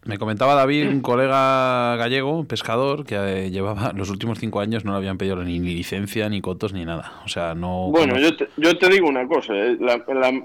[0.05, 4.93] me comentaba David, un colega gallego, pescador, que eh, llevaba los últimos cinco años no
[4.93, 7.23] le habían pedido ni licencia, ni cotos, ni nada.
[7.25, 7.89] O sea, no...
[7.91, 9.79] Bueno, yo te, yo te digo una cosa, eh,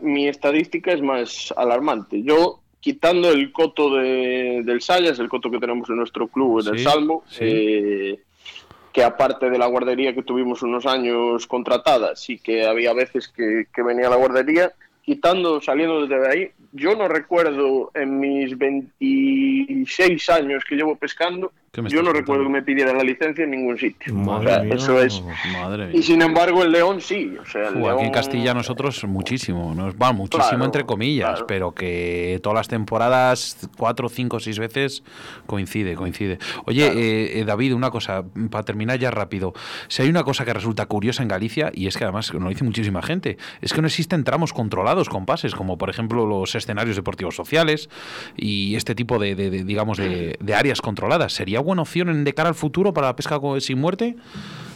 [0.01, 2.24] mi estadística es más alarmante.
[2.24, 6.75] Yo quitando el coto de, del Sayas, el coto que tenemos en nuestro club en
[6.75, 8.19] el Salmo, eh,
[8.93, 13.65] que aparte de la guardería que tuvimos unos años contratada, sí que había veces que,
[13.84, 14.71] venía la guardería,
[15.03, 21.51] quitando, saliendo desde ahí, yo no recuerdo en mis 26 años que llevo pescando,
[21.89, 24.13] yo no recuerdo que me pidiera la licencia en ningún sitio.
[24.13, 25.21] Madre eso es.
[25.93, 27.36] Y sin embargo, el León sí.
[27.41, 32.57] O sea, Aquí en Castilla nosotros muchísimo, nos va muchísimo entre comillas, pero que todas
[32.57, 35.03] las temporadas, cuatro, cinco, seis veces,
[35.45, 36.39] coincide, coincide.
[36.65, 39.53] Oye, eh, eh, David, una cosa, para terminar ya rápido.
[39.88, 42.63] Si hay una cosa que resulta curiosa en Galicia, y es que además lo dice
[42.63, 46.95] muchísima gente, es que no existen tramos controlados con pases, como por ejemplo los escenarios
[46.95, 47.89] deportivos sociales
[48.36, 51.34] y este tipo de, digamos, de, de áreas controladas.
[51.34, 54.15] ¿Sería buena opción de cara al futuro para la pesca sin muerte?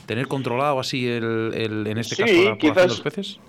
[0.06, 1.54] ¿Tener controlado así el,
[1.88, 3.40] en este caso la de los peces?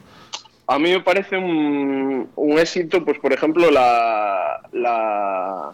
[0.66, 5.72] A mí me parece un, un éxito, pues por ejemplo, la, la,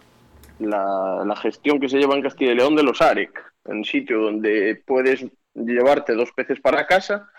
[0.59, 3.31] la, gestión que se lleva en Castilla y León de los AREC,
[3.65, 7.29] en sitio donde puedes llevarte dos peces para casa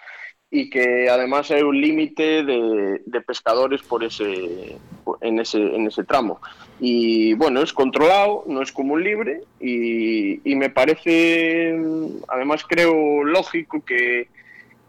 [0.51, 4.76] y que además hay un límite de, pescadores por ese,
[5.20, 6.40] en, ese, en ese tramo.
[6.80, 11.78] Y bueno, es controlado, no es como un libre y, me parece,
[12.28, 14.28] además creo lógico que,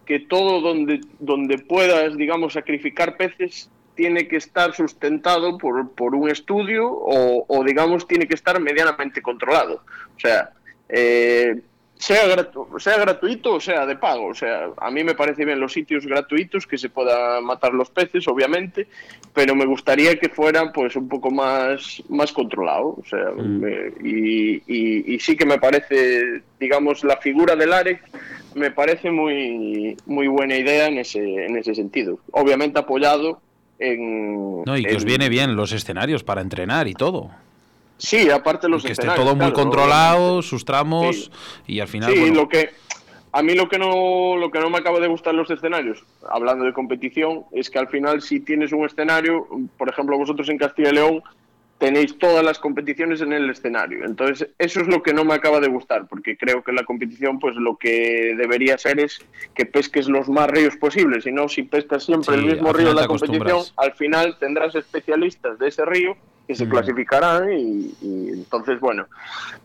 [0.06, 6.30] que todo donde, donde puedas, digamos, sacrificar peces tiene que estar sustentado por, por un
[6.30, 9.84] estudio o, digamos, tiene que estar medianamente controlado.
[10.16, 10.52] O sea,
[10.90, 11.62] eh,
[12.02, 12.50] sea,
[12.80, 14.28] sea gratuito o sea de pago.
[14.28, 17.90] O sea, a mí me parece bien los sitios gratuitos, que se puedan matar los
[17.90, 18.88] peces, obviamente,
[19.34, 22.98] pero me gustaría que fueran pues un poco más, más controlado.
[23.00, 23.64] O sea, mm.
[24.04, 28.02] y, y, sí que me parece, digamos, la figura del AREC
[28.56, 32.20] me parece muy, muy buena idea en ese, en ese sentido.
[32.32, 33.42] Obviamente apoyado
[33.80, 34.64] en...
[34.64, 37.32] No, y que os viene bien los escenarios para entrenar y todo.
[38.02, 41.32] Sí, aparte los que esté todo muy controlado, sus tramos
[41.68, 42.12] y al final.
[42.12, 42.72] Sí, lo que
[43.32, 46.66] a mí lo que no lo que no me acaba de gustar los escenarios, hablando
[46.66, 49.48] de competición, es que al final si tienes un escenario,
[49.78, 51.24] por ejemplo vosotros en Castilla y León
[51.82, 54.06] tenéis todas las competiciones en el escenario.
[54.06, 57.40] Entonces, eso es lo que no me acaba de gustar, porque creo que la competición,
[57.40, 59.18] pues lo que debería ser es
[59.56, 62.98] que pesques los más ríos posibles, y no si pescas siempre el mismo río en
[62.98, 66.16] la competición, al final tendrás especialistas de ese río
[66.48, 66.70] que se mm.
[66.70, 67.96] clasificarán y,
[68.32, 69.08] entonces, bueno,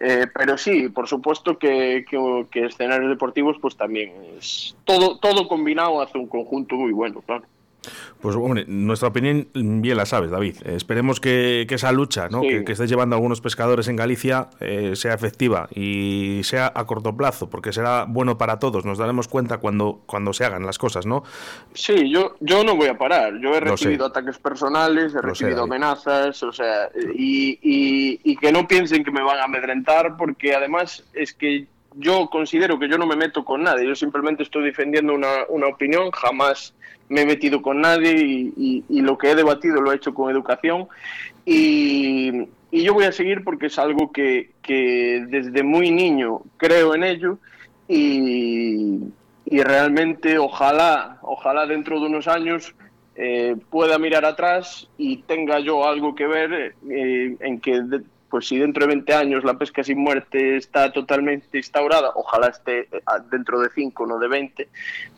[0.00, 2.06] eh, pero sí, por supuesto que,
[2.50, 7.44] que, escenarios deportivos, pues también es todo, todo combinado hace un conjunto muy bueno, claro.
[8.20, 10.56] Pues hombre, nuestra opinión bien la sabes, David.
[10.66, 12.40] Esperemos que, esa lucha ¿no?
[12.40, 17.50] que, estés llevando algunos pescadores en Galicia eh, sea efectiva y sea a corto plazo,
[17.50, 18.84] porque será bueno para todos.
[18.84, 21.22] Nos daremos cuenta cuando, cuando se hagan las cosas, ¿no?
[21.74, 23.38] Sí, yo, yo no voy a parar.
[23.40, 29.04] Yo he recibido ataques personales, he recibido amenazas, o sea, y, y que no piensen
[29.04, 31.66] que me van a amedrentar, porque además es que
[31.96, 35.66] yo considero que yo no me meto con nadie, yo simplemente estoy defendiendo una, una
[35.66, 36.74] opinión, jamás
[37.08, 40.88] me he metido con nadie y, lo que he debatido lo he hecho con educación
[41.44, 46.94] y, y yo voy a seguir porque es algo que, que, desde muy niño creo
[46.94, 47.38] en ello
[47.88, 48.98] y,
[49.44, 52.74] y realmente ojalá, ojalá dentro de unos años
[53.14, 57.80] eh, pueda mirar atrás y tenga yo algo que ver eh, en que
[58.30, 62.80] pues si dentro de 20 años la pesca sin muerte está totalmente instaurada, ojalá esté
[62.80, 63.00] eh,
[63.30, 64.68] dentro de 5, no de 20,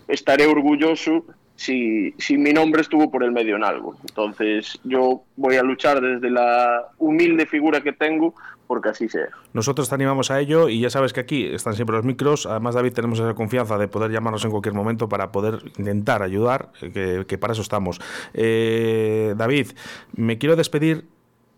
[0.09, 1.25] estaré orgulloso
[1.57, 3.97] si, si mi nombre estuvo por el medio en algo.
[4.03, 8.35] Entonces yo voy a luchar desde la humilde figura que tengo
[8.69, 9.29] porque así sea.
[9.55, 12.47] Nosotros te animamos a ello y ya sabes que aquí están siempre los micros.
[12.47, 16.71] Además, David, tenemos esa confianza de poder llamarnos en cualquier momento para poder intentar ayudar,
[16.79, 17.99] que, que para eso estamos.
[18.35, 19.69] Eh, David,
[20.15, 21.07] me quiero despedir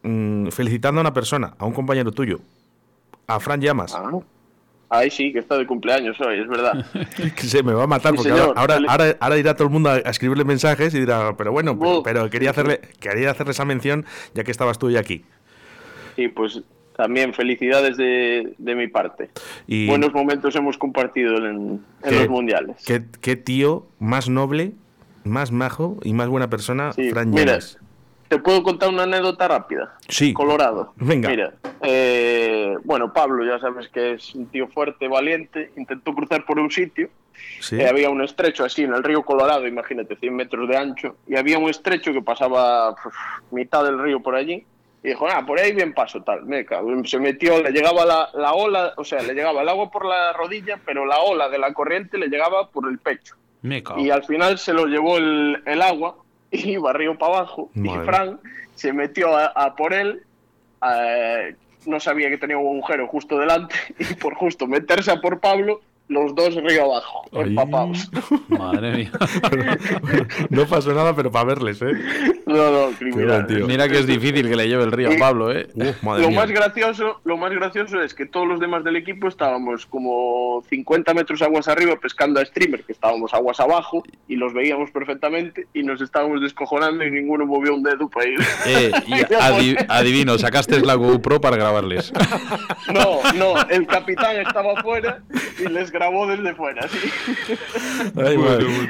[0.03, 2.41] Mm, felicitando a una persona, a un compañero tuyo,
[3.27, 3.95] a Fran Llamas.
[3.95, 4.11] Ah,
[4.93, 6.85] Ay, sí, que está de cumpleaños hoy, es verdad.
[7.37, 8.81] se me va a matar porque ahora,
[9.21, 12.81] ahora, irá todo el mundo a escribirle mensajes y dirá, pero bueno, pero, quería, hacerle,
[12.99, 15.25] quería hacerle esa mención ya que estabas tú hoy aquí.
[16.17, 16.61] Sí, pues
[16.97, 19.31] también felicidades de, mi parte.
[19.69, 22.85] Y Buenos momentos hemos compartido en, los mundiales.
[22.85, 24.73] Qué, tío más noble,
[25.23, 27.79] más majo y más buena persona, Fran Llamas.
[28.31, 29.97] Te puedo contar una anécdota rápida.
[30.09, 30.33] Sí.
[30.33, 30.93] Colorado.
[30.95, 31.29] Venga.
[31.29, 31.53] Mira,
[31.83, 35.73] eh, bueno, Pablo, ya sabes que es un tío fuerte, valiente.
[35.77, 37.11] Intentó cruzar por un sitio.
[37.59, 37.81] Sí.
[37.81, 41.17] Eh, había un estrecho así en el río Colorado, imagínate, 100 metros de ancho.
[41.27, 42.95] Y había un estrecho que pasaba
[43.51, 44.65] mitad del río por allí.
[45.03, 46.47] Y dijo, ah, por ahí bien paso, tal.
[46.47, 46.65] Me
[47.07, 50.35] Se metió, le llegaba la, la, ola, o sea, le llegaba el agua por la
[50.35, 53.35] rodilla, pero la ola de la corriente le llegaba por el pecho.
[53.63, 56.17] Me y al final se lo llevó el, el agua
[56.51, 57.71] y barrió para abajo.
[57.75, 58.41] Y Fran
[58.75, 60.23] se metió a, por él.
[61.87, 65.81] no sabía que tenía un agujero justo delante y por justo meterse a por Pablo
[66.11, 68.11] los dos río abajo, empapados.
[68.49, 69.13] Madre mía.
[70.51, 71.93] no pasó nada, pero para verles, ¿eh?
[72.47, 73.47] No, no, criminal.
[73.67, 75.69] Mira que es difícil que le lleve el río a Pablo, ¿eh?
[76.03, 80.65] lo más gracioso, lo más gracioso es que todos los demás del equipo estábamos como
[80.69, 85.69] 50 metros aguas arriba pescando a streamer, que estábamos aguas abajo y los veíamos perfectamente
[85.73, 88.41] y nos estábamos descojonando y ninguno movió un dedo para ir.
[88.67, 88.91] Eh,
[89.89, 92.13] adivino, sacaste la GoPro para grabarles.
[92.93, 95.23] No, no, el capitán estaba afuera
[95.61, 97.11] y les grabó desde fuera, ¿sí?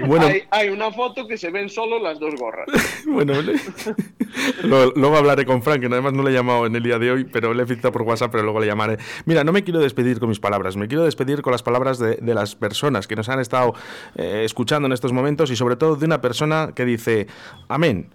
[0.07, 2.69] bueno, hay, una foto que se ven solo las dos gorras.
[3.07, 3.35] bueno,
[4.95, 7.25] luego, hablaré con Frank, que además no le he llamado en el día de hoy,
[7.25, 8.99] pero le he citado por WhatsApp, pero luego le llamaré.
[9.25, 12.19] Mira, no me quiero despedir con mis palabras, me quiero despedir con las palabras de,
[12.23, 13.75] las personas que nos han estado
[14.15, 17.27] eh, escuchando en estos momentos y sobre todo de una persona que dice,
[17.69, 18.11] amén.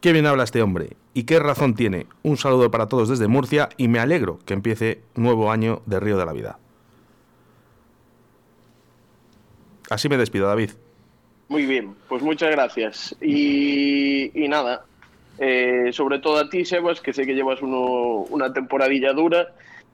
[0.00, 2.06] Qué bien habla este hombre y qué razón tiene.
[2.22, 6.16] Un saludo para todos desde Murcia y me alegro que empiece nuevo año de Río
[6.16, 6.58] de la Vida.
[9.90, 10.70] Así me despido, David.
[11.48, 13.14] Muy bien, pues muchas gracias.
[13.20, 14.84] Y, nada,
[15.38, 19.48] eh, sobre todo a ti, Sebas, que sé que llevas una temporadilla dura.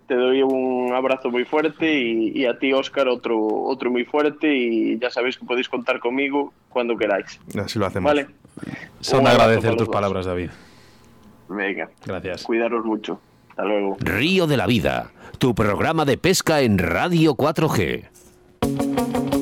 [0.07, 4.55] Te doy un abrazo muy fuerte y, a ti, Oscar, otro, otro muy fuerte.
[4.55, 7.41] Y ya sabéis que podéis contar conmigo cuando queráis.
[7.59, 8.13] Así lo hacemos.
[8.13, 8.27] Vale.
[9.01, 10.51] Son agradecer tus palabras, David.
[11.49, 11.89] Venga.
[12.05, 12.43] Gracias.
[12.43, 13.19] Cuidaros mucho.
[13.49, 13.97] Hasta luego.
[14.01, 19.36] Río de la Vida, tu programa de pesca en Radio 4G.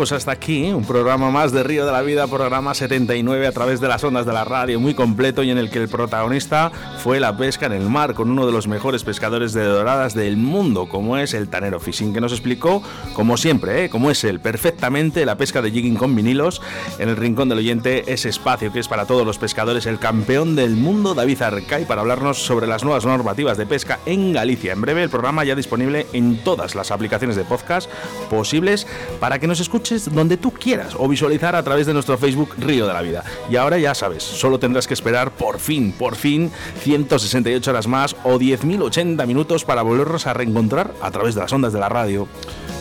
[0.00, 3.82] Pues hasta aquí un programa más de Río de la Vida, programa 79 a través
[3.82, 6.72] de las ondas de la radio, muy completo y en el que el protagonista
[7.04, 10.38] fue la pesca en el mar con uno de los mejores pescadores de doradas del
[10.38, 12.82] mundo, como es el Tanero Fishing, que nos explicó,
[13.12, 13.90] como siempre, ¿eh?
[13.90, 16.62] como es él, perfectamente la pesca de jigging con vinilos
[16.98, 20.56] en el rincón del oyente, ese espacio que es para todos los pescadores, el campeón
[20.56, 24.72] del mundo David Arcay, para hablarnos sobre las nuevas normativas de pesca en Galicia.
[24.72, 27.90] En breve el programa ya disponible en todas las aplicaciones de podcast
[28.30, 28.86] posibles
[29.20, 32.86] para que nos escuchen donde tú quieras o visualizar a través de nuestro Facebook Río
[32.86, 33.24] de la Vida.
[33.50, 36.50] Y ahora ya sabes, solo tendrás que esperar por fin, por fin,
[36.82, 41.72] 168 horas más o 10.080 minutos para volvernos a reencontrar a través de las ondas
[41.72, 42.28] de la radio.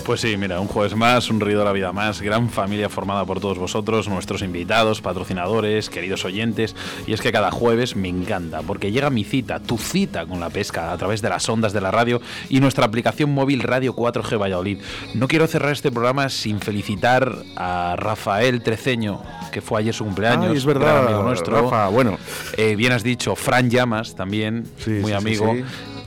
[0.09, 3.25] Pues sí, mira, un jueves más, un río de la vida más, gran familia formada
[3.25, 6.75] por todos vosotros, nuestros invitados, patrocinadores, queridos oyentes.
[7.05, 10.49] Y es que cada jueves me encanta, porque llega mi cita, tu cita con la
[10.49, 14.41] pesca a través de las ondas de la radio y nuestra aplicación móvil Radio 4G
[14.41, 14.79] Valladolid.
[15.13, 20.57] No quiero cerrar este programa sin felicitar a Rafael Treceño, que fue ayer su cumpleaños.
[20.57, 21.61] es verdad, amigo nuestro.
[21.61, 22.17] Rafa, bueno.
[22.57, 25.55] Eh, bien has dicho, Fran Llamas también, muy amigo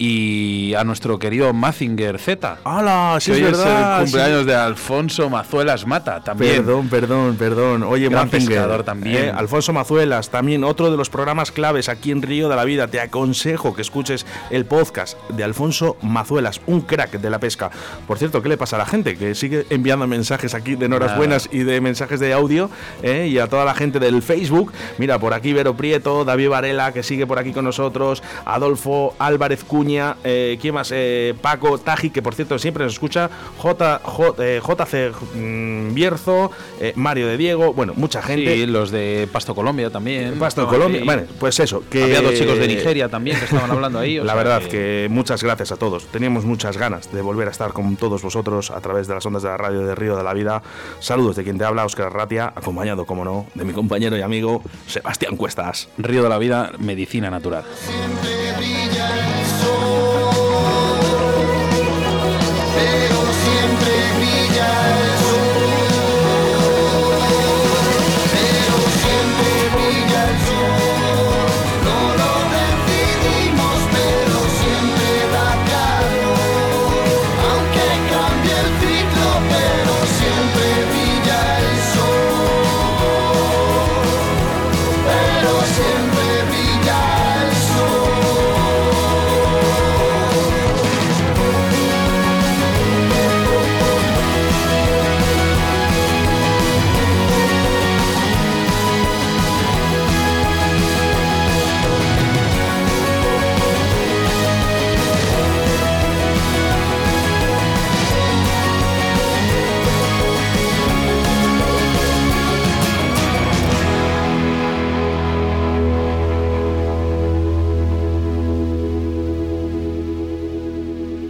[0.04, 2.58] y a nuestro querido Mazinger Z.
[2.64, 3.18] ¡Hala!
[3.20, 4.00] Sí, es verdad.
[4.00, 6.56] el cumpleaños de Alfonso Mazuelas Mata también.
[6.56, 7.82] Perdón, perdón, perdón.
[7.84, 8.82] Oye, Gran Mazinger.
[8.82, 9.26] también.
[9.26, 12.88] Eh, Alfonso Mazuelas, también otro de los programas claves aquí en Río de la Vida.
[12.88, 17.70] Te aconsejo que escuches el podcast de Alfonso Mazuelas, un crack de la pesca.
[18.08, 19.16] Por cierto, ¿qué le pasa a la gente?
[19.16, 22.70] Que sigue enviando mensajes aquí de Noras Buenas y de mensajes de audio.
[23.04, 24.72] Eh, y a toda la gente del Facebook.
[24.98, 29.62] Mira, por aquí Vero Prieto, David Varela, que sigue por aquí con nosotros, Adolfo Álvarez
[29.62, 29.91] Cuña
[30.24, 30.90] eh, ¿quién más?
[30.92, 36.50] Eh, Paco Taji, que por cierto siempre nos escucha, J, JC eh, mm, Bierzo,
[36.94, 38.56] Mario de Diego, bueno, mucha gente.
[38.56, 40.38] Y los de Pasto Colombia también.
[40.38, 41.82] Pasto Colombia, bueno, pues eso.
[41.88, 44.18] Que, Había dos chicos de Nigeria también que estaban hablando ahí.
[44.18, 45.08] la verdad que...
[45.10, 46.06] muchas gracias a todos.
[46.06, 49.42] Teníamos muchas ganas de volver a estar con todos vosotros a través de las ondas
[49.42, 50.62] de la radio de Río de la Vida.
[51.00, 54.62] Saludos de quien te habla, Oscar Ratia, acompañado, como no, de mi compañero y amigo
[54.86, 55.88] Sebastián Cuestas.
[55.98, 57.64] Río de la Vida, medicina natural.
[57.74, 59.41] Siempre
[64.72, 65.11] night.